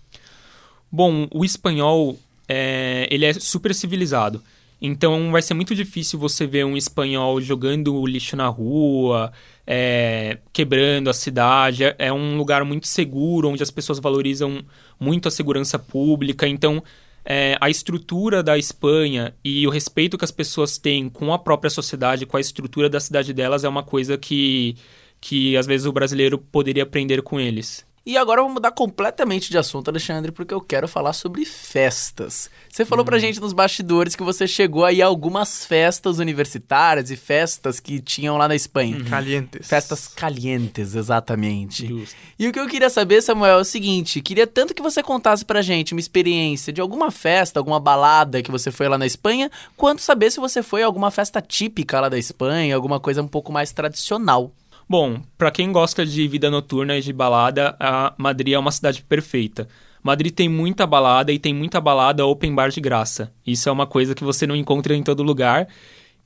Bom, 0.93 1.27
o 1.31 1.47
espanhol 1.47 2.19
é, 2.49 3.07
ele 3.11 3.25
é 3.25 3.33
super 3.35 3.75
civilizado. 3.75 4.43
Então 4.81 5.33
vai 5.33 5.43
ser 5.43 5.55
muito 5.55 5.75
difícil 5.75 6.19
você 6.19 6.47
ver 6.47 6.65
um 6.65 6.77
espanhol 6.77 7.41
jogando 7.41 8.07
lixo 8.07 8.37
na 8.37 8.47
rua, 8.47 9.33
é, 9.67 10.39
quebrando 10.53 11.11
a 11.11 11.13
cidade. 11.13 11.85
É, 11.85 11.97
é 11.99 12.13
um 12.13 12.37
lugar 12.37 12.65
muito 12.65 12.87
seguro, 12.87 13.49
onde 13.49 13.63
as 13.63 13.71
pessoas 13.71 13.99
valorizam 13.99 14.65
muito 14.99 15.27
a 15.27 15.31
segurança 15.31 15.79
pública. 15.79 16.47
Então 16.47 16.83
é, 17.25 17.59
a 17.61 17.69
estrutura 17.69 18.43
da 18.43 18.57
Espanha 18.57 19.35
e 19.45 19.67
o 19.67 19.71
respeito 19.71 20.17
que 20.17 20.25
as 20.25 20.31
pessoas 20.31 20.79
têm 20.79 21.09
com 21.09 21.33
a 21.33 21.39
própria 21.39 21.71
sociedade, 21.71 22.25
com 22.25 22.37
a 22.37 22.41
estrutura 22.41 22.89
da 22.89 23.01
cidade 23.01 23.35
delas, 23.35 23.65
é 23.65 23.69
uma 23.69 23.83
coisa 23.83 24.17
que, 24.17 24.77
que 25.21 25.57
às 25.57 25.67
vezes 25.67 25.87
o 25.87 25.93
brasileiro 25.93 26.39
poderia 26.39 26.85
aprender 26.85 27.21
com 27.21 27.39
eles. 27.41 27.85
E 28.09 28.17
agora 28.17 28.41
vamos 28.41 28.55
mudar 28.55 28.71
completamente 28.71 29.51
de 29.51 29.59
assunto, 29.59 29.89
Alexandre, 29.89 30.33
porque 30.33 30.55
eu 30.55 30.63
quero 30.63 30.89
falar 30.89 31.13
sobre 31.13 31.45
festas. 31.45 32.51
Você 32.67 32.83
falou 32.87 33.03
hum. 33.03 33.05
pra 33.05 33.19
gente 33.19 33.39
nos 33.39 33.53
bastidores 33.53 34.17
que 34.17 34.23
você 34.23 34.47
chegou 34.49 34.87
aí 34.87 35.03
a 35.03 35.07
algumas 35.07 35.67
festas 35.67 36.19
universitárias 36.19 37.11
e 37.11 37.17
festas 37.17 37.79
que 37.79 38.01
tinham 38.01 38.39
lá 38.39 38.49
na 38.49 38.57
Espanha. 38.57 38.97
Uhum. 38.97 39.05
Calientes. 39.05 39.69
Festas 39.69 40.09
calientes, 40.09 40.95
exatamente. 40.95 41.87
Justo. 41.87 42.17
E 42.39 42.49
o 42.49 42.53
que 42.53 42.59
eu 42.59 42.67
queria 42.67 42.89
saber, 42.89 43.21
Samuel, 43.21 43.59
é 43.59 43.61
o 43.61 43.65
seguinte: 43.65 44.23
queria 44.23 44.47
tanto 44.47 44.73
que 44.73 44.81
você 44.81 45.03
contasse 45.03 45.45
pra 45.45 45.61
gente 45.61 45.93
uma 45.93 46.01
experiência 46.01 46.73
de 46.73 46.81
alguma 46.81 47.11
festa, 47.11 47.61
alguma 47.61 47.79
balada 47.79 48.43
que 48.43 48.51
você 48.51 48.71
foi 48.71 48.89
lá 48.89 48.97
na 48.97 49.05
Espanha, 49.05 49.51
quanto 49.77 50.01
saber 50.01 50.31
se 50.31 50.41
você 50.41 50.63
foi 50.63 50.83
a 50.83 50.87
alguma 50.87 51.11
festa 51.11 51.43
típica 51.43 52.01
lá 52.01 52.09
da 52.09 52.19
Espanha, 52.19 52.75
alguma 52.75 52.99
coisa 52.99 53.21
um 53.21 53.29
pouco 53.29 53.53
mais 53.53 53.71
tradicional. 53.71 54.51
Bom, 54.89 55.21
para 55.37 55.51
quem 55.51 55.71
gosta 55.71 56.07
de 56.07 56.27
vida 56.27 56.51
noturna 56.51 56.97
e 56.97 57.03
de 57.03 57.13
balada, 57.13 57.77
a 57.79 58.15
Madrid 58.17 58.55
é 58.55 58.59
uma 58.59 58.73
cidade 58.73 59.03
perfeita. 59.03 59.69
Madrid 60.03 60.33
tem 60.33 60.49
muita 60.49 60.87
balada 60.87 61.31
e 61.31 61.39
tem 61.39 61.53
muita 61.53 61.79
balada 61.79 62.25
open 62.25 62.55
bar 62.55 62.71
de 62.71 62.81
graça. 62.81 63.31
Isso 63.47 63.69
é 63.69 63.73
uma 63.73 63.87
coisa 63.87 64.15
que 64.15 64.25
você 64.25 64.47
não 64.47 64.57
encontra 64.57 64.95
em 64.95 65.03
todo 65.03 65.23
lugar. 65.23 65.69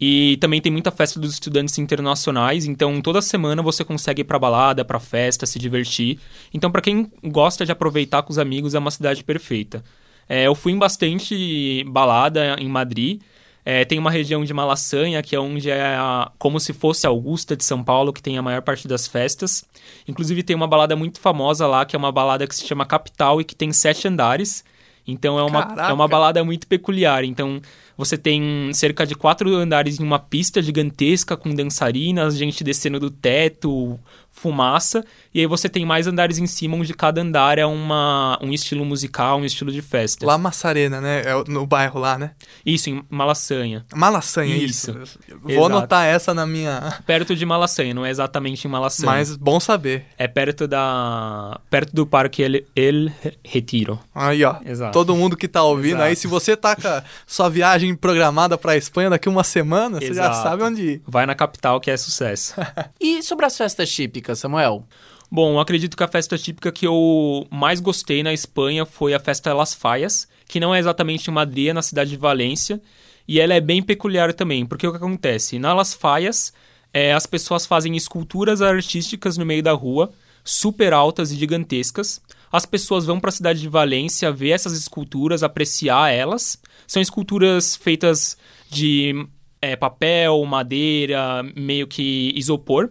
E 0.00 0.36
também 0.40 0.60
tem 0.60 0.70
muita 0.70 0.92
festa 0.92 1.18
dos 1.18 1.32
estudantes 1.32 1.76
internacionais, 1.78 2.64
então 2.64 3.00
toda 3.00 3.20
semana 3.20 3.62
você 3.62 3.84
consegue 3.84 4.22
ir 4.22 4.24
pra 4.24 4.38
balada, 4.38 4.84
pra 4.84 4.98
festa, 4.98 5.46
se 5.46 5.58
divertir. 5.58 6.18
Então, 6.52 6.70
para 6.70 6.82
quem 6.82 7.10
gosta 7.22 7.64
de 7.64 7.72
aproveitar 7.72 8.22
com 8.22 8.32
os 8.32 8.38
amigos, 8.38 8.74
é 8.74 8.78
uma 8.78 8.90
cidade 8.90 9.22
perfeita. 9.22 9.82
É, 10.28 10.46
eu 10.46 10.54
fui 10.54 10.72
em 10.72 10.78
bastante 10.78 11.84
balada 11.86 12.56
em 12.58 12.68
Madrid. 12.68 13.20
É, 13.64 13.84
tem 13.84 13.98
uma 13.98 14.10
região 14.10 14.44
de 14.44 14.52
Malasanha, 14.52 15.22
que 15.22 15.36
é 15.36 15.40
onde 15.40 15.70
é 15.70 15.94
a, 15.94 16.30
como 16.38 16.58
se 16.58 16.72
fosse 16.72 17.06
a 17.06 17.10
Augusta 17.10 17.56
de 17.56 17.64
São 17.64 17.82
Paulo, 17.82 18.12
que 18.12 18.22
tem 18.22 18.36
a 18.36 18.42
maior 18.42 18.60
parte 18.62 18.88
das 18.88 19.06
festas. 19.06 19.64
Inclusive 20.06 20.42
tem 20.42 20.56
uma 20.56 20.66
balada 20.66 20.96
muito 20.96 21.20
famosa 21.20 21.66
lá, 21.66 21.84
que 21.84 21.94
é 21.94 21.98
uma 21.98 22.10
balada 22.10 22.46
que 22.46 22.56
se 22.56 22.66
chama 22.66 22.84
Capital 22.84 23.40
e 23.40 23.44
que 23.44 23.54
tem 23.54 23.72
sete 23.72 24.08
andares. 24.08 24.64
Então 25.06 25.38
é 25.38 25.42
uma, 25.42 25.74
é 25.88 25.92
uma 25.92 26.08
balada 26.08 26.42
muito 26.44 26.66
peculiar. 26.66 27.24
Então 27.24 27.60
você 27.96 28.16
tem 28.16 28.70
cerca 28.72 29.06
de 29.06 29.14
quatro 29.14 29.54
andares 29.54 30.00
em 30.00 30.02
uma 30.02 30.18
pista 30.18 30.62
gigantesca 30.62 31.36
com 31.36 31.54
dançarinas, 31.54 32.36
gente 32.36 32.64
descendo 32.64 32.98
do 32.98 33.10
teto, 33.10 33.98
fumaça, 34.32 35.04
e 35.32 35.40
aí 35.40 35.46
você 35.46 35.68
tem 35.68 35.84
mais 35.84 36.06
andares 36.06 36.38
em 36.38 36.46
cima, 36.46 36.76
onde 36.76 36.94
cada 36.94 37.20
andar 37.20 37.58
é 37.58 37.66
uma, 37.66 38.38
um 38.42 38.52
estilo 38.52 38.84
musical, 38.84 39.38
um 39.38 39.44
estilo 39.44 39.70
de 39.70 39.82
festa. 39.82 40.24
Lá 40.24 40.38
Massarena, 40.38 41.00
né? 41.00 41.22
É 41.24 41.50
no 41.50 41.66
bairro 41.66 42.00
lá, 42.00 42.18
né? 42.18 42.32
Isso, 42.64 42.88
em 42.88 43.04
Malasanha. 43.10 43.84
Malasanha, 43.94 44.56
isso. 44.56 44.98
isso. 45.02 45.18
Vou 45.42 45.66
anotar 45.66 46.06
essa 46.06 46.32
na 46.32 46.46
minha... 46.46 46.98
Perto 47.06 47.36
de 47.36 47.44
Malasanha, 47.44 47.92
não 47.92 48.06
é 48.06 48.10
exatamente 48.10 48.66
em 48.66 48.70
Malasanha. 48.70 49.12
Mas 49.12 49.36
bom 49.36 49.60
saber. 49.60 50.06
É 50.16 50.26
perto 50.26 50.66
da... 50.66 51.60
perto 51.70 51.94
do 51.94 52.06
Parque 52.06 52.42
El, 52.42 52.64
El 52.74 53.12
Retiro. 53.44 54.00
Aí, 54.14 54.42
ó. 54.44 54.56
Exato. 54.64 54.92
Todo 54.92 55.14
mundo 55.14 55.36
que 55.36 55.46
tá 55.46 55.62
ouvindo 55.62 55.96
Exato. 55.96 56.04
aí, 56.04 56.16
se 56.16 56.26
você 56.26 56.56
tá 56.56 56.74
com 56.74 56.88
a 56.88 57.04
sua 57.26 57.48
viagem 57.48 57.81
programada 57.96 58.56
pra 58.56 58.76
Espanha 58.76 59.10
daqui 59.10 59.28
uma 59.28 59.44
semana, 59.44 59.98
Exato. 59.98 60.14
você 60.14 60.14
já 60.14 60.32
sabe 60.34 60.62
onde 60.62 60.82
ir. 60.82 61.02
Vai 61.06 61.26
na 61.26 61.34
capital 61.34 61.80
que 61.80 61.90
é 61.90 61.96
sucesso. 61.96 62.54
e 63.00 63.22
sobre 63.22 63.46
as 63.46 63.56
festas 63.56 63.90
típicas? 63.90 64.12
típica, 64.12 64.34
Samuel? 64.36 64.84
Bom, 65.30 65.58
acredito 65.58 65.96
que 65.96 66.02
a 66.02 66.08
festa 66.08 66.36
típica 66.36 66.70
que 66.70 66.86
eu 66.86 67.46
mais 67.50 67.80
gostei 67.80 68.22
na 68.22 68.32
Espanha 68.32 68.84
foi 68.84 69.14
a 69.14 69.18
festa 69.18 69.54
Las 69.54 69.74
Fallas, 69.74 70.28
que 70.46 70.60
não 70.60 70.74
é 70.74 70.78
exatamente 70.78 71.28
em 71.28 71.32
Madrid, 71.32 71.68
é 71.68 71.72
na 71.72 71.80
cidade 71.80 72.10
de 72.10 72.16
Valência, 72.16 72.80
e 73.26 73.40
ela 73.40 73.54
é 73.54 73.60
bem 73.60 73.82
peculiar 73.82 74.34
também, 74.34 74.66
porque 74.66 74.86
o 74.86 74.90
que 74.90 74.98
acontece? 74.98 75.58
Na 75.58 75.72
Las 75.72 75.94
Fallas, 75.94 76.52
é, 76.92 77.14
as 77.14 77.26
pessoas 77.26 77.64
fazem 77.64 77.96
esculturas 77.96 78.60
artísticas 78.60 79.38
no 79.38 79.46
meio 79.46 79.62
da 79.62 79.72
rua, 79.72 80.12
super 80.44 80.92
altas 80.92 81.32
e 81.32 81.36
gigantescas. 81.36 82.20
As 82.52 82.66
pessoas 82.66 83.06
vão 83.06 83.18
para 83.18 83.30
a 83.30 83.32
cidade 83.32 83.60
de 83.60 83.68
Valência 83.68 84.30
ver 84.30 84.50
essas 84.50 84.74
esculturas, 84.74 85.42
apreciar 85.42 86.10
elas. 86.12 86.60
São 86.86 87.00
esculturas 87.00 87.74
feitas 87.74 88.36
de 88.70 89.26
é, 89.60 89.74
papel, 89.74 90.44
madeira, 90.44 91.42
meio 91.56 91.86
que 91.86 92.32
isopor. 92.36 92.90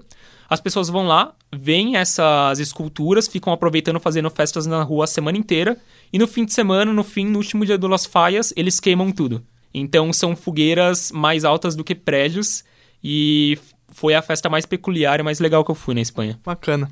As 0.49 0.59
pessoas 0.59 0.89
vão 0.89 1.05
lá, 1.05 1.33
veem 1.53 1.95
essas 1.95 2.59
esculturas, 2.59 3.27
ficam 3.27 3.53
aproveitando 3.53 3.99
fazendo 3.99 4.29
festas 4.29 4.65
na 4.65 4.81
rua 4.81 5.03
a 5.03 5.07
semana 5.07 5.37
inteira. 5.37 5.77
E 6.11 6.17
no 6.17 6.27
fim 6.27 6.43
de 6.43 6.53
semana, 6.53 6.91
no 6.91 7.03
fim, 7.03 7.25
no 7.25 7.37
último 7.37 7.65
dia 7.65 7.77
do 7.77 7.87
Las 7.87 8.05
Fallas, 8.05 8.51
eles 8.57 8.79
queimam 8.79 9.11
tudo. 9.11 9.43
Então 9.73 10.11
são 10.11 10.35
fogueiras 10.35 11.11
mais 11.11 11.45
altas 11.45 11.75
do 11.75 11.83
que 11.83 11.93
prédios. 11.93 12.63
E 13.03 13.57
foi 13.89 14.13
a 14.13 14.21
festa 14.21 14.49
mais 14.49 14.65
peculiar 14.65 15.19
e 15.19 15.23
mais 15.23 15.39
legal 15.39 15.63
que 15.63 15.71
eu 15.71 15.75
fui 15.75 15.93
na 15.93 16.01
Espanha. 16.01 16.39
Bacana. 16.43 16.89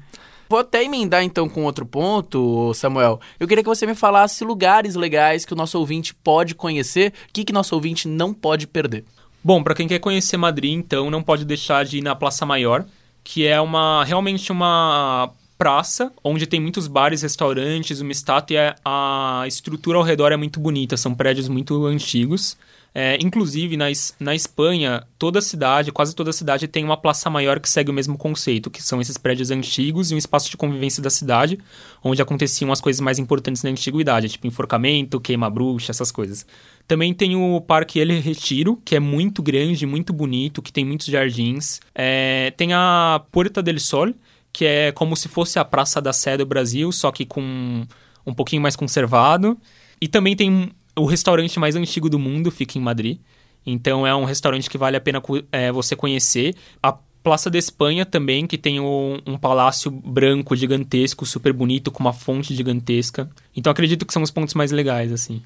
Vou 0.50 0.58
até 0.60 0.84
emendar 0.84 1.24
então 1.24 1.48
com 1.48 1.64
outro 1.64 1.86
ponto, 1.86 2.74
Samuel. 2.74 3.22
Eu 3.40 3.48
queria 3.48 3.64
que 3.64 3.70
você 3.70 3.86
me 3.86 3.94
falasse 3.94 4.44
lugares 4.44 4.96
legais 4.96 5.46
que 5.46 5.54
o 5.54 5.56
nosso 5.56 5.78
ouvinte 5.78 6.16
pode 6.16 6.56
conhecer, 6.56 7.14
o 7.30 7.32
que, 7.32 7.46
que 7.46 7.54
nosso 7.54 7.76
ouvinte 7.76 8.08
não 8.08 8.34
pode 8.34 8.66
perder. 8.66 9.06
Bom, 9.44 9.62
para 9.62 9.76
quem 9.76 9.88
quer 9.88 10.00
conhecer 10.00 10.38
Madrid, 10.38 10.74
então, 10.74 11.12
não 11.12 11.22
pode 11.22 11.46
deixar 11.46 11.86
de 11.86 12.00
ir 12.00 12.02
na 12.02 12.16
Praça 12.16 12.48
Maior, 12.48 12.84
que 13.24 13.46
é 13.46 13.62
uma 13.62 14.04
realmente 14.04 14.52
uma 14.52 15.32
praça 15.60 16.12
onde 16.24 16.48
tem 16.48 16.60
muitos 16.60 16.88
bares, 16.88 17.22
restaurantes, 17.22 18.00
uma 18.00 18.14
estátua 18.14 18.56
e 18.56 18.76
a 18.86 19.44
estrutura 19.46 19.98
ao 19.98 20.04
redor 20.04 20.32
é 20.32 20.38
muito 20.38 20.58
bonita, 20.58 20.96
são 20.96 21.14
prédios 21.14 21.50
muito 21.50 21.86
antigos. 21.86 22.58
É, 22.96 23.18
inclusive, 23.22 23.78
na, 23.78 23.86
na 24.20 24.34
Espanha, 24.34 25.04
toda 25.20 25.42
cidade, 25.42 25.92
quase 25.92 26.16
toda 26.16 26.34
cidade, 26.34 26.68
tem 26.68 26.84
uma 26.84 26.98
praça 26.98 27.30
maior 27.30 27.60
que 27.60 27.70
segue 27.70 27.92
o 27.92 27.94
mesmo 27.94 28.18
conceito, 28.18 28.72
que 28.72 28.82
são 28.82 29.00
esses 29.00 29.16
prédios 29.16 29.52
antigos 29.52 30.10
e 30.10 30.16
um 30.16 30.18
espaço 30.18 30.50
de 30.50 30.58
convivência 30.58 31.04
da 31.04 31.10
cidade, 31.10 31.60
onde 32.04 32.20
aconteciam 32.20 32.72
as 32.72 32.82
coisas 32.82 33.00
mais 33.00 33.20
importantes 33.20 33.62
na 33.62 33.70
antiguidade, 33.70 34.30
tipo 34.30 34.48
enforcamento, 34.48 35.20
queima-bruxa, 35.20 35.92
essas 35.92 36.12
coisas. 36.12 36.48
Também 36.88 37.14
tem 37.14 37.36
o 37.36 37.62
Parque 37.62 38.00
El 38.00 38.20
Retiro, 38.22 38.82
que 38.84 38.96
é 38.96 39.00
muito 39.00 39.44
grande, 39.44 39.86
muito 39.86 40.12
bonito, 40.12 40.62
que 40.62 40.74
tem 40.74 40.84
muitos 40.84 41.06
jardins. 41.06 41.80
É, 41.94 42.52
tem 42.58 42.74
a 42.74 43.22
Puerta 43.32 43.62
del 43.62 43.80
Sol, 43.80 44.16
que 44.52 44.66
é 44.66 44.92
como 44.92 45.16
se 45.16 45.28
fosse 45.28 45.60
a 45.60 45.66
Praça 45.66 46.02
da 46.02 46.14
Sé 46.14 46.38
do 46.38 46.46
Brasil, 46.46 46.92
só 46.92 47.12
que 47.12 47.26
com 47.26 47.86
um 48.26 48.34
pouquinho 48.34 48.62
mais 48.62 48.76
conservado. 48.76 49.58
E 50.02 50.08
também 50.08 50.36
tem 50.36 50.72
o 50.96 51.06
restaurante 51.06 51.60
mais 51.60 51.76
antigo 51.76 52.10
do 52.10 52.20
mundo, 52.20 52.52
fica 52.52 52.78
em 52.78 52.82
Madrid. 52.82 53.20
Então 53.66 54.06
é 54.06 54.16
um 54.16 54.26
restaurante 54.26 54.70
que 54.70 54.78
vale 54.78 54.98
a 54.98 55.02
pena 55.02 55.22
é, 55.52 55.72
você 55.72 55.96
conhecer. 55.96 56.56
A 56.82 56.98
Praça 57.22 57.50
da 57.50 57.58
Espanha 57.58 58.06
também, 58.06 58.48
que 58.48 58.58
tem 58.58 58.80
um, 58.80 59.20
um, 59.28 59.38
palácio 59.38 59.92
branco 59.92 60.56
gigantesco, 60.56 61.26
super 61.26 61.52
bonito, 61.52 61.92
com 61.92 62.00
uma 62.00 62.14
fonte 62.14 62.56
gigantesca. 62.56 63.30
Então 63.54 63.70
acredito 63.70 64.06
que 64.06 64.14
são 64.14 64.24
os 64.24 64.32
pontos 64.32 64.54
mais 64.54 64.72
legais, 64.72 65.12
assim. 65.12 65.42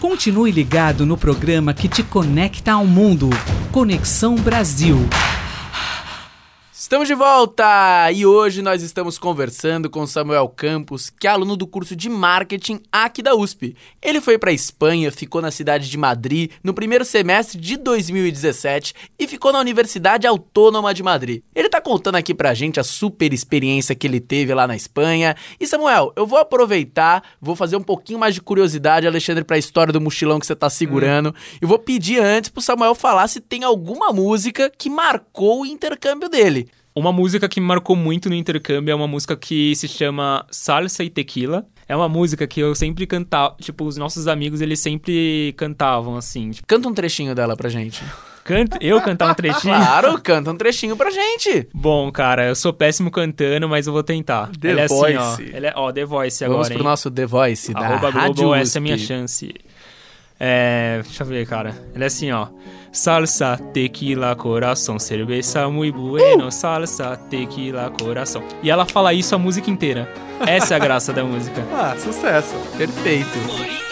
Continue 0.00 0.50
ligado 0.50 1.04
no 1.04 1.18
programa 1.18 1.74
que 1.74 1.86
te 1.86 2.02
conecta 2.02 2.72
ao 2.72 2.86
mundo. 2.86 3.28
Conexão 3.70 4.36
Brasil. 4.36 4.96
Estamos 6.88 7.06
de 7.06 7.14
volta 7.14 8.10
e 8.12 8.24
hoje 8.24 8.62
nós 8.62 8.82
estamos 8.82 9.18
conversando 9.18 9.90
com 9.90 10.06
Samuel 10.06 10.48
Campos, 10.48 11.10
que 11.10 11.26
é 11.26 11.30
aluno 11.30 11.54
do 11.54 11.66
curso 11.66 11.94
de 11.94 12.08
marketing 12.08 12.80
aqui 12.90 13.20
da 13.20 13.34
USP. 13.34 13.76
Ele 14.00 14.22
foi 14.22 14.38
para 14.38 14.52
Espanha, 14.52 15.12
ficou 15.12 15.42
na 15.42 15.50
cidade 15.50 15.90
de 15.90 15.98
Madrid 15.98 16.50
no 16.64 16.72
primeiro 16.72 17.04
semestre 17.04 17.60
de 17.60 17.76
2017 17.76 18.94
e 19.18 19.28
ficou 19.28 19.52
na 19.52 19.60
Universidade 19.60 20.26
Autônoma 20.26 20.94
de 20.94 21.02
Madrid. 21.02 21.42
Ele 21.54 21.66
está 21.66 21.78
contando 21.78 22.14
aqui 22.14 22.32
pra 22.32 22.54
gente 22.54 22.80
a 22.80 22.84
super 22.84 23.34
experiência 23.34 23.94
que 23.94 24.06
ele 24.06 24.18
teve 24.18 24.54
lá 24.54 24.66
na 24.66 24.74
Espanha. 24.74 25.36
E 25.60 25.66
Samuel, 25.66 26.14
eu 26.16 26.26
vou 26.26 26.38
aproveitar, 26.38 27.22
vou 27.38 27.54
fazer 27.54 27.76
um 27.76 27.82
pouquinho 27.82 28.18
mais 28.18 28.34
de 28.34 28.40
curiosidade, 28.40 29.06
Alexandre, 29.06 29.44
para 29.44 29.56
a 29.56 29.58
história 29.58 29.92
do 29.92 30.00
mochilão 30.00 30.40
que 30.40 30.46
você 30.46 30.54
está 30.54 30.70
segurando. 30.70 31.28
Hum. 31.28 31.58
E 31.60 31.66
vou 31.66 31.78
pedir 31.78 32.22
antes 32.22 32.48
pro 32.48 32.62
Samuel 32.62 32.94
falar 32.94 33.28
se 33.28 33.42
tem 33.42 33.62
alguma 33.62 34.10
música 34.10 34.72
que 34.74 34.88
marcou 34.88 35.60
o 35.60 35.66
intercâmbio 35.66 36.30
dele. 36.30 36.66
Uma 36.98 37.12
música 37.12 37.48
que 37.48 37.60
me 37.60 37.66
marcou 37.66 37.94
muito 37.94 38.28
no 38.28 38.34
intercâmbio 38.34 38.90
é 38.90 38.94
uma 38.94 39.06
música 39.06 39.36
que 39.36 39.72
se 39.76 39.86
chama 39.86 40.44
Salsa 40.50 41.04
e 41.04 41.08
Tequila. 41.08 41.64
É 41.88 41.94
uma 41.94 42.08
música 42.08 42.44
que 42.44 42.58
eu 42.58 42.74
sempre 42.74 43.06
cantava, 43.06 43.54
tipo, 43.60 43.84
os 43.84 43.96
nossos 43.96 44.26
amigos, 44.26 44.60
eles 44.60 44.80
sempre 44.80 45.54
cantavam, 45.56 46.16
assim. 46.16 46.50
Tipo... 46.50 46.66
Canta 46.66 46.88
um 46.88 46.92
trechinho 46.92 47.36
dela 47.36 47.56
pra 47.56 47.68
gente. 47.68 48.02
Canta... 48.42 48.78
Eu 48.80 49.00
cantar 49.00 49.30
um 49.30 49.34
trechinho? 49.34 49.74
Claro, 49.78 50.20
canta 50.20 50.50
um 50.50 50.56
trechinho 50.56 50.96
pra 50.96 51.08
gente. 51.10 51.68
Bom, 51.72 52.10
cara, 52.10 52.48
eu 52.48 52.56
sou 52.56 52.72
péssimo 52.72 53.10
cantando, 53.12 53.68
mas 53.68 53.86
eu 53.86 53.92
vou 53.92 54.02
tentar. 54.02 54.50
The 54.58 54.70
Ele 54.70 54.80
é 54.80 54.88
Voice. 54.88 55.16
assim, 55.16 55.44
ó. 55.52 55.56
Ele 55.56 55.66
é, 55.66 55.72
ó, 55.76 55.92
The 55.92 56.04
Voice 56.04 56.44
Vamos 56.44 56.54
agora, 56.56 56.74
pro 56.74 56.78
hein? 56.82 56.84
nosso 56.84 57.10
The 57.12 57.26
Voice 57.26 57.72
da 57.72 57.80
Arroba 57.80 58.10
Rádio 58.10 58.34
Globo, 58.34 58.52
USP. 58.54 58.62
essa 58.62 58.78
é 58.78 58.80
a 58.80 58.82
minha 58.82 58.98
chance. 58.98 59.54
É, 60.40 61.00
deixa 61.02 61.22
eu 61.22 61.26
ver, 61.26 61.46
cara. 61.46 61.74
Ele 61.94 62.04
é 62.04 62.06
assim, 62.06 62.30
ó. 62.30 62.48
Salsa, 62.92 63.58
tequila, 63.72 64.34
coração, 64.34 64.98
cerveja 64.98 65.68
muy 65.68 65.90
bueno, 65.90 66.50
salsa, 66.50 67.16
tequila, 67.16 67.90
coração. 67.90 68.42
E 68.62 68.70
ela 68.70 68.86
fala 68.86 69.12
isso 69.12 69.34
a 69.34 69.38
música 69.38 69.70
inteira. 69.70 70.08
Essa 70.46 70.74
é 70.74 70.76
a 70.76 70.80
graça 70.80 71.12
da 71.12 71.24
música. 71.24 71.62
Ah, 71.72 71.94
sucesso. 71.98 72.54
Perfeito. 72.76 73.87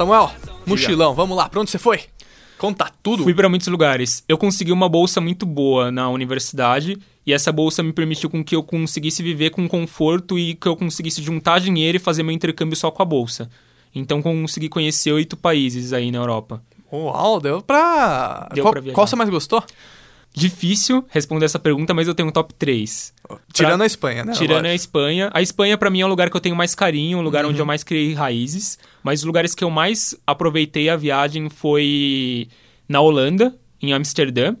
Samuel, 0.00 0.30
mochilão, 0.64 1.14
vamos 1.14 1.36
lá, 1.36 1.46
pra 1.46 1.60
onde 1.60 1.70
você 1.70 1.76
foi? 1.76 2.00
Conta 2.56 2.90
tudo. 3.02 3.22
Fui 3.22 3.34
para 3.34 3.50
muitos 3.50 3.68
lugares. 3.68 4.24
Eu 4.26 4.38
consegui 4.38 4.72
uma 4.72 4.88
bolsa 4.88 5.20
muito 5.20 5.44
boa 5.44 5.90
na 5.90 6.08
universidade 6.08 6.96
e 7.26 7.34
essa 7.34 7.52
bolsa 7.52 7.82
me 7.82 7.92
permitiu 7.92 8.30
com 8.30 8.42
que 8.42 8.56
eu 8.56 8.62
conseguisse 8.62 9.22
viver 9.22 9.50
com 9.50 9.68
conforto 9.68 10.38
e 10.38 10.54
que 10.54 10.66
eu 10.66 10.74
conseguisse 10.74 11.20
juntar 11.20 11.60
dinheiro 11.60 11.96
e 11.96 12.00
fazer 12.00 12.22
meu 12.22 12.34
intercâmbio 12.34 12.74
só 12.76 12.90
com 12.90 13.02
a 13.02 13.04
bolsa. 13.04 13.50
Então 13.94 14.22
consegui 14.22 14.70
conhecer 14.70 15.12
oito 15.12 15.36
países 15.36 15.92
aí 15.92 16.10
na 16.10 16.16
Europa. 16.16 16.62
Uau, 16.90 17.38
deu 17.38 17.60
pra. 17.60 18.48
Deu 18.54 18.64
qual, 18.64 18.72
pra 18.72 18.80
viajar. 18.80 18.94
qual 18.94 19.06
você 19.06 19.16
mais 19.16 19.28
gostou? 19.28 19.62
Difícil 20.32 21.04
responder 21.08 21.44
essa 21.46 21.58
pergunta, 21.58 21.92
mas 21.92 22.06
eu 22.06 22.14
tenho 22.14 22.28
um 22.28 22.32
top 22.32 22.54
3. 22.54 23.12
Tirando 23.52 23.82
a 23.82 23.86
Espanha, 23.86 24.24
né? 24.24 24.32
Tirando 24.32 24.66
a. 24.66 24.74
Espanha. 24.74 25.30
A 25.34 25.42
Espanha, 25.42 25.76
pra 25.76 25.90
mim, 25.90 26.00
é 26.00 26.04
o 26.04 26.08
lugar 26.08 26.30
que 26.30 26.36
eu 26.36 26.40
tenho 26.40 26.54
mais 26.54 26.74
carinho, 26.74 27.18
o 27.18 27.22
lugar 27.22 27.44
Uhum. 27.44 27.50
onde 27.50 27.60
eu 27.60 27.66
mais 27.66 27.82
criei 27.82 28.14
raízes. 28.14 28.78
Mas 29.02 29.20
os 29.20 29.24
lugares 29.26 29.54
que 29.54 29.64
eu 29.64 29.70
mais 29.70 30.14
aproveitei 30.26 30.88
a 30.88 30.96
viagem 30.96 31.48
foi 31.50 32.48
na 32.88 33.00
Holanda, 33.00 33.56
em 33.82 33.92
Amsterdã, 33.92 34.54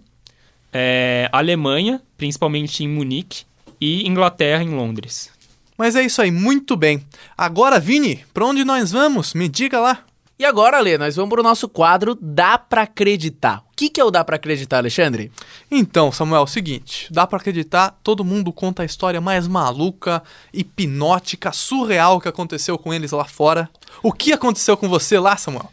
é, 0.72 1.28
Alemanha, 1.32 2.02
principalmente 2.16 2.82
em 2.84 2.88
Munique, 2.88 3.44
e 3.80 4.06
Inglaterra, 4.06 4.62
em 4.62 4.70
Londres. 4.70 5.30
Mas 5.78 5.96
é 5.96 6.02
isso 6.02 6.20
aí, 6.20 6.30
muito 6.30 6.76
bem. 6.76 7.02
Agora, 7.38 7.80
Vini, 7.80 8.24
pra 8.34 8.44
onde 8.44 8.64
nós 8.64 8.92
vamos? 8.92 9.32
Me 9.34 9.48
diga 9.48 9.80
lá. 9.80 10.04
E 10.40 10.44
agora, 10.46 10.80
Lê, 10.80 10.96
nós 10.96 11.16
vamos 11.16 11.28
pro 11.28 11.42
nosso 11.42 11.68
quadro 11.68 12.16
Dá 12.18 12.56
Pra 12.56 12.84
Acreditar. 12.84 13.62
O 13.70 13.76
que, 13.76 13.90
que 13.90 14.00
é 14.00 14.04
o 14.06 14.10
Dá 14.10 14.24
Pra 14.24 14.36
Acreditar, 14.36 14.78
Alexandre? 14.78 15.30
Então, 15.70 16.10
Samuel, 16.10 16.40
é 16.40 16.44
o 16.44 16.46
seguinte, 16.46 17.08
dá 17.10 17.26
pra 17.26 17.38
acreditar, 17.38 18.00
todo 18.02 18.24
mundo 18.24 18.50
conta 18.50 18.80
a 18.80 18.86
história 18.86 19.20
mais 19.20 19.46
maluca, 19.46 20.22
hipnótica, 20.50 21.52
surreal 21.52 22.18
que 22.18 22.26
aconteceu 22.26 22.78
com 22.78 22.94
eles 22.94 23.12
lá 23.12 23.26
fora. 23.26 23.68
O 24.02 24.14
que 24.14 24.32
aconteceu 24.32 24.78
com 24.78 24.88
você 24.88 25.18
lá, 25.18 25.36
Samuel? 25.36 25.70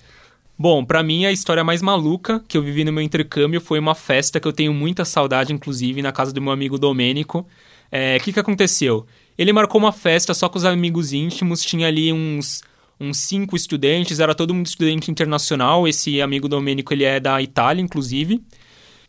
Bom, 0.60 0.84
pra 0.84 1.02
mim 1.02 1.26
a 1.26 1.32
história 1.32 1.64
mais 1.64 1.82
maluca 1.82 2.44
que 2.46 2.58
eu 2.58 2.62
vivi 2.62 2.84
no 2.84 2.92
meu 2.92 3.02
intercâmbio 3.02 3.62
foi 3.62 3.80
uma 3.80 3.96
festa 3.96 4.38
que 4.38 4.50
eu 4.50 4.52
tenho 4.52 4.74
muita 4.74 5.06
saudade, 5.06 5.54
inclusive, 5.54 6.02
na 6.02 6.12
casa 6.12 6.34
do 6.34 6.42
meu 6.42 6.52
amigo 6.52 6.78
Domênico. 6.78 7.48
É, 7.90 8.18
O 8.18 8.20
que, 8.22 8.34
que 8.34 8.40
aconteceu? 8.42 9.06
Ele 9.38 9.54
marcou 9.54 9.80
uma 9.80 9.94
festa 9.94 10.34
só 10.34 10.50
com 10.50 10.58
os 10.58 10.66
amigos 10.66 11.14
íntimos, 11.14 11.62
tinha 11.62 11.88
ali 11.88 12.12
uns, 12.12 12.62
uns 13.00 13.18
cinco 13.18 13.56
estudantes, 13.56 14.20
era 14.20 14.34
todo 14.34 14.54
mundo 14.54 14.66
estudante 14.66 15.12
internacional. 15.12 15.88
Esse 15.88 16.22
amigo 16.22 16.48
Domênico, 16.48 16.94
ele 16.94 17.04
é 17.04 17.20
da 17.20 17.42
Itália, 17.42 17.82
inclusive. 17.82 18.42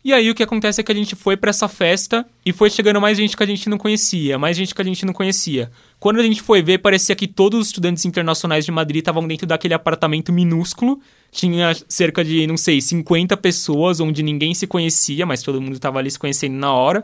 E 0.03 0.13
aí 0.13 0.29
o 0.29 0.35
que 0.35 0.41
acontece 0.41 0.79
é 0.79 0.83
que 0.83 0.91
a 0.91 0.95
gente 0.95 1.13
foi 1.13 1.35
pra 1.35 1.49
essa 1.49 1.67
festa 1.67 2.25
e 2.45 2.53
foi 2.53 2.69
chegando 2.69 3.01
mais 3.01 3.17
gente 3.17 3.35
que 3.35 3.43
a 3.43 3.45
gente 3.45 3.69
não 3.69 3.77
conhecia, 3.77 4.39
mais 4.39 4.55
gente 4.55 4.73
que 4.73 4.81
a 4.81 4.85
gente 4.85 5.05
não 5.05 5.13
conhecia. 5.13 5.69
Quando 5.99 6.19
a 6.19 6.23
gente 6.23 6.41
foi 6.41 6.61
ver, 6.61 6.77
parecia 6.77 7.13
que 7.15 7.27
todos 7.27 7.59
os 7.59 7.67
estudantes 7.67 8.05
internacionais 8.05 8.63
de 8.63 8.71
Madrid 8.71 8.99
estavam 8.99 9.27
dentro 9.27 9.45
daquele 9.45 9.73
apartamento 9.73 10.31
minúsculo. 10.31 11.01
Tinha 11.31 11.75
cerca 11.89 12.23
de, 12.23 12.47
não 12.47 12.55
sei, 12.55 12.79
50 12.79 13.35
pessoas, 13.37 13.99
onde 13.99 14.23
ninguém 14.23 14.53
se 14.53 14.65
conhecia, 14.65 15.25
mas 15.25 15.43
todo 15.43 15.61
mundo 15.61 15.73
estava 15.73 15.99
ali 15.99 16.09
se 16.09 16.17
conhecendo 16.17 16.55
na 16.55 16.71
hora. 16.71 17.03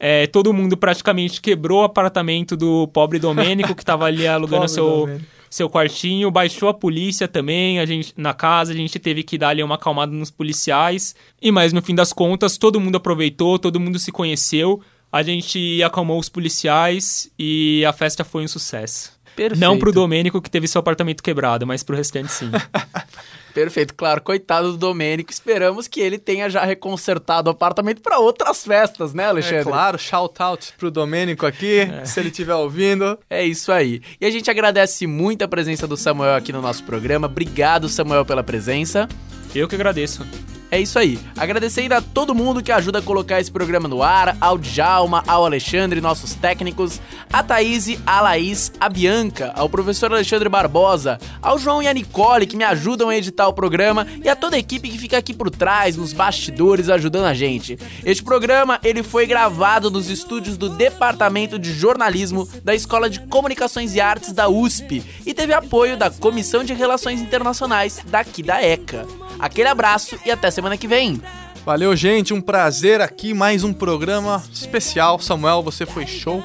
É, 0.00 0.26
todo 0.26 0.54
mundo 0.54 0.74
praticamente 0.76 1.40
quebrou 1.40 1.82
o 1.82 1.84
apartamento 1.84 2.56
do 2.56 2.88
pobre 2.88 3.18
Domênico, 3.18 3.74
que 3.74 3.82
estava 3.82 4.06
ali 4.06 4.26
alugando 4.26 4.66
seu, 4.68 5.00
Domênico. 5.00 5.26
Seu 5.52 5.68
quartinho, 5.68 6.30
baixou 6.30 6.70
a 6.70 6.72
polícia 6.72 7.28
também, 7.28 7.78
a 7.78 7.84
gente 7.84 8.14
na 8.16 8.32
casa, 8.32 8.72
a 8.72 8.74
gente 8.74 8.98
teve 8.98 9.22
que 9.22 9.36
dar 9.36 9.50
ali 9.50 9.62
uma 9.62 9.74
acalmada 9.74 10.10
nos 10.10 10.30
policiais. 10.30 11.14
E 11.42 11.52
mas 11.52 11.74
no 11.74 11.82
fim 11.82 11.94
das 11.94 12.10
contas, 12.10 12.56
todo 12.56 12.80
mundo 12.80 12.96
aproveitou, 12.96 13.58
todo 13.58 13.78
mundo 13.78 13.98
se 13.98 14.10
conheceu, 14.10 14.80
a 15.12 15.22
gente 15.22 15.82
acalmou 15.82 16.18
os 16.18 16.30
policiais 16.30 17.30
e 17.38 17.84
a 17.84 17.92
festa 17.92 18.24
foi 18.24 18.44
um 18.44 18.48
sucesso. 18.48 19.12
Perfeito. 19.36 19.60
Não 19.60 19.78
pro 19.78 19.92
Domênico 19.92 20.40
que 20.40 20.50
teve 20.50 20.66
seu 20.66 20.78
apartamento 20.78 21.22
quebrado, 21.22 21.66
mas 21.66 21.82
pro 21.82 21.94
restante 21.94 22.32
sim. 22.32 22.50
Perfeito, 23.52 23.94
claro. 23.94 24.20
Coitado 24.22 24.72
do 24.72 24.78
Domênico. 24.78 25.30
Esperamos 25.30 25.86
que 25.88 26.00
ele 26.00 26.18
tenha 26.18 26.48
já 26.48 26.64
reconsertado 26.64 27.48
o 27.48 27.52
apartamento 27.52 28.00
para 28.00 28.18
outras 28.18 28.64
festas, 28.64 29.12
né, 29.14 29.26
Alexandre? 29.26 29.58
É 29.58 29.64
claro, 29.64 29.98
shout 29.98 30.42
out 30.42 30.72
pro 30.78 30.90
Domênico 30.90 31.46
aqui, 31.46 31.88
se 32.04 32.20
ele 32.20 32.28
estiver 32.28 32.54
ouvindo. 32.54 33.18
É 33.28 33.44
isso 33.44 33.70
aí. 33.72 34.00
E 34.20 34.26
a 34.26 34.30
gente 34.30 34.50
agradece 34.50 35.06
muito 35.06 35.42
a 35.42 35.48
presença 35.48 35.86
do 35.86 35.96
Samuel 35.96 36.34
aqui 36.34 36.52
no 36.52 36.62
nosso 36.62 36.84
programa. 36.84 37.26
Obrigado, 37.26 37.88
Samuel, 37.88 38.24
pela 38.24 38.42
presença. 38.42 39.08
Eu 39.54 39.68
que 39.68 39.74
agradeço. 39.74 40.26
É 40.72 40.80
isso 40.80 40.98
aí. 40.98 41.18
Agradecendo 41.36 41.94
a 41.94 42.00
todo 42.00 42.34
mundo 42.34 42.62
que 42.62 42.72
ajuda 42.72 43.00
a 43.00 43.02
colocar 43.02 43.38
esse 43.38 43.52
programa 43.52 43.86
no 43.86 44.02
ar, 44.02 44.38
ao 44.40 44.56
Djalma, 44.56 45.22
ao 45.26 45.44
Alexandre, 45.44 46.00
nossos 46.00 46.34
técnicos, 46.34 46.98
a 47.30 47.42
Thaís, 47.42 47.98
a 48.06 48.22
Laís, 48.22 48.72
a 48.80 48.88
Bianca, 48.88 49.52
ao 49.54 49.68
professor 49.68 50.10
Alexandre 50.10 50.48
Barbosa, 50.48 51.18
ao 51.42 51.58
João 51.58 51.82
e 51.82 51.88
a 51.88 51.92
Nicole 51.92 52.46
que 52.46 52.56
me 52.56 52.64
ajudam 52.64 53.10
a 53.10 53.16
editar 53.18 53.48
o 53.48 53.52
programa 53.52 54.06
e 54.24 54.30
a 54.30 54.34
toda 54.34 54.56
a 54.56 54.58
equipe 54.58 54.88
que 54.88 54.96
fica 54.96 55.18
aqui 55.18 55.34
por 55.34 55.50
trás, 55.50 55.94
nos 55.98 56.14
bastidores, 56.14 56.88
ajudando 56.88 57.26
a 57.26 57.34
gente. 57.34 57.78
Este 58.02 58.24
programa, 58.24 58.80
ele 58.82 59.02
foi 59.02 59.26
gravado 59.26 59.90
nos 59.90 60.08
estúdios 60.08 60.56
do 60.56 60.70
Departamento 60.70 61.58
de 61.58 61.70
Jornalismo 61.70 62.48
da 62.64 62.74
Escola 62.74 63.10
de 63.10 63.20
Comunicações 63.26 63.94
e 63.94 64.00
Artes 64.00 64.32
da 64.32 64.48
USP 64.48 65.04
e 65.26 65.34
teve 65.34 65.52
apoio 65.52 65.98
da 65.98 66.10
Comissão 66.10 66.64
de 66.64 66.72
Relações 66.72 67.20
Internacionais 67.20 68.00
daqui 68.06 68.42
da 68.42 68.62
ECA. 68.62 69.06
Aquele 69.42 69.68
abraço 69.68 70.16
e 70.24 70.30
até 70.30 70.52
semana 70.52 70.78
que 70.78 70.86
vem. 70.86 71.20
Valeu, 71.66 71.96
gente, 71.96 72.32
um 72.32 72.40
prazer 72.40 73.00
aqui, 73.00 73.34
mais 73.34 73.64
um 73.64 73.72
programa 73.72 74.40
especial. 74.52 75.18
Samuel, 75.18 75.64
você 75.64 75.84
foi 75.84 76.06
show. 76.06 76.40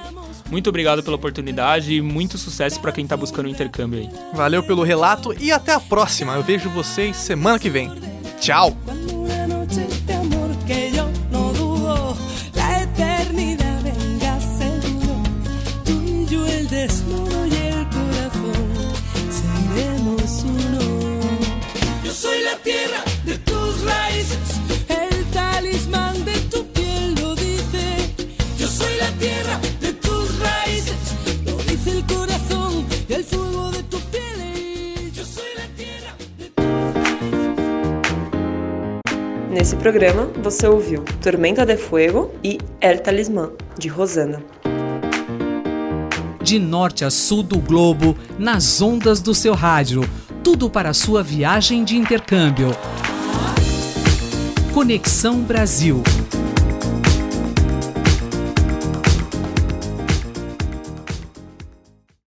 Muito 0.49 0.69
obrigado 0.69 1.03
pela 1.03 1.15
oportunidade 1.15 1.93
e 1.93 2.01
muito 2.01 2.39
sucesso 2.39 2.79
para 2.79 2.91
quem 2.91 3.05
tá 3.05 3.15
buscando 3.15 3.45
o 3.45 3.49
intercâmbio 3.49 3.99
aí. 3.99 4.09
Valeu 4.33 4.63
pelo 4.63 4.81
relato 4.81 5.31
e 5.39 5.51
até 5.51 5.73
a 5.73 5.79
próxima. 5.79 6.33
Eu 6.33 6.41
vejo 6.41 6.71
vocês 6.71 7.15
semana 7.17 7.59
que 7.59 7.69
vem. 7.69 7.91
Tchau! 8.39 8.75
Cuando 8.83 9.17
la 22.51 22.57
tierra 22.63 23.03
de 23.25 23.37
tus 23.39 23.83
raíces, 23.83 24.39
el 24.87 25.25
talismán 25.31 26.23
de 26.23 26.37
tu 26.51 26.65
piel 26.67 27.13
lo 27.21 27.35
dice. 27.35 27.83
Yo 28.57 28.67
soy 28.67 28.95
la 28.97 29.11
tierra 29.23 29.59
de 29.81 29.91
tus 29.93 30.39
raíces, 30.39 30.95
lo 31.45 31.57
dice 31.69 31.91
el 31.91 32.05
corazón 32.05 32.85
y 33.09 33.13
el 33.13 33.23
fuego 33.23 33.71
de 33.71 33.83
tu 33.83 33.99
piel. 34.11 35.11
Yo 35.13 35.25
soy 35.25 35.51
la 35.57 35.67
tierra 35.75 36.11
de 36.37 36.51
Nesse 39.53 39.75
programa, 39.75 40.29
você 40.41 40.67
ouviu 40.67 41.03
Tormenta 41.21 41.65
de 41.65 41.75
Fuego 41.75 42.31
e 42.43 42.59
El 42.79 43.01
Talismã, 43.01 43.51
de 43.77 43.89
Rosana. 43.89 44.41
De 46.41 46.59
norte 46.59 47.03
a 47.03 47.09
sul 47.09 47.43
do 47.43 47.59
globo, 47.59 48.15
nas 48.39 48.81
ondas 48.81 49.19
do 49.19 49.35
seu 49.35 49.53
rádio. 49.53 50.01
Tudo 50.49 50.69
para 50.69 50.93
sua 50.93 51.21
viagem 51.21 51.83
de 51.83 51.97
intercâmbio. 51.97 52.69
Conexão 54.73 55.41
Brasil. 55.41 56.01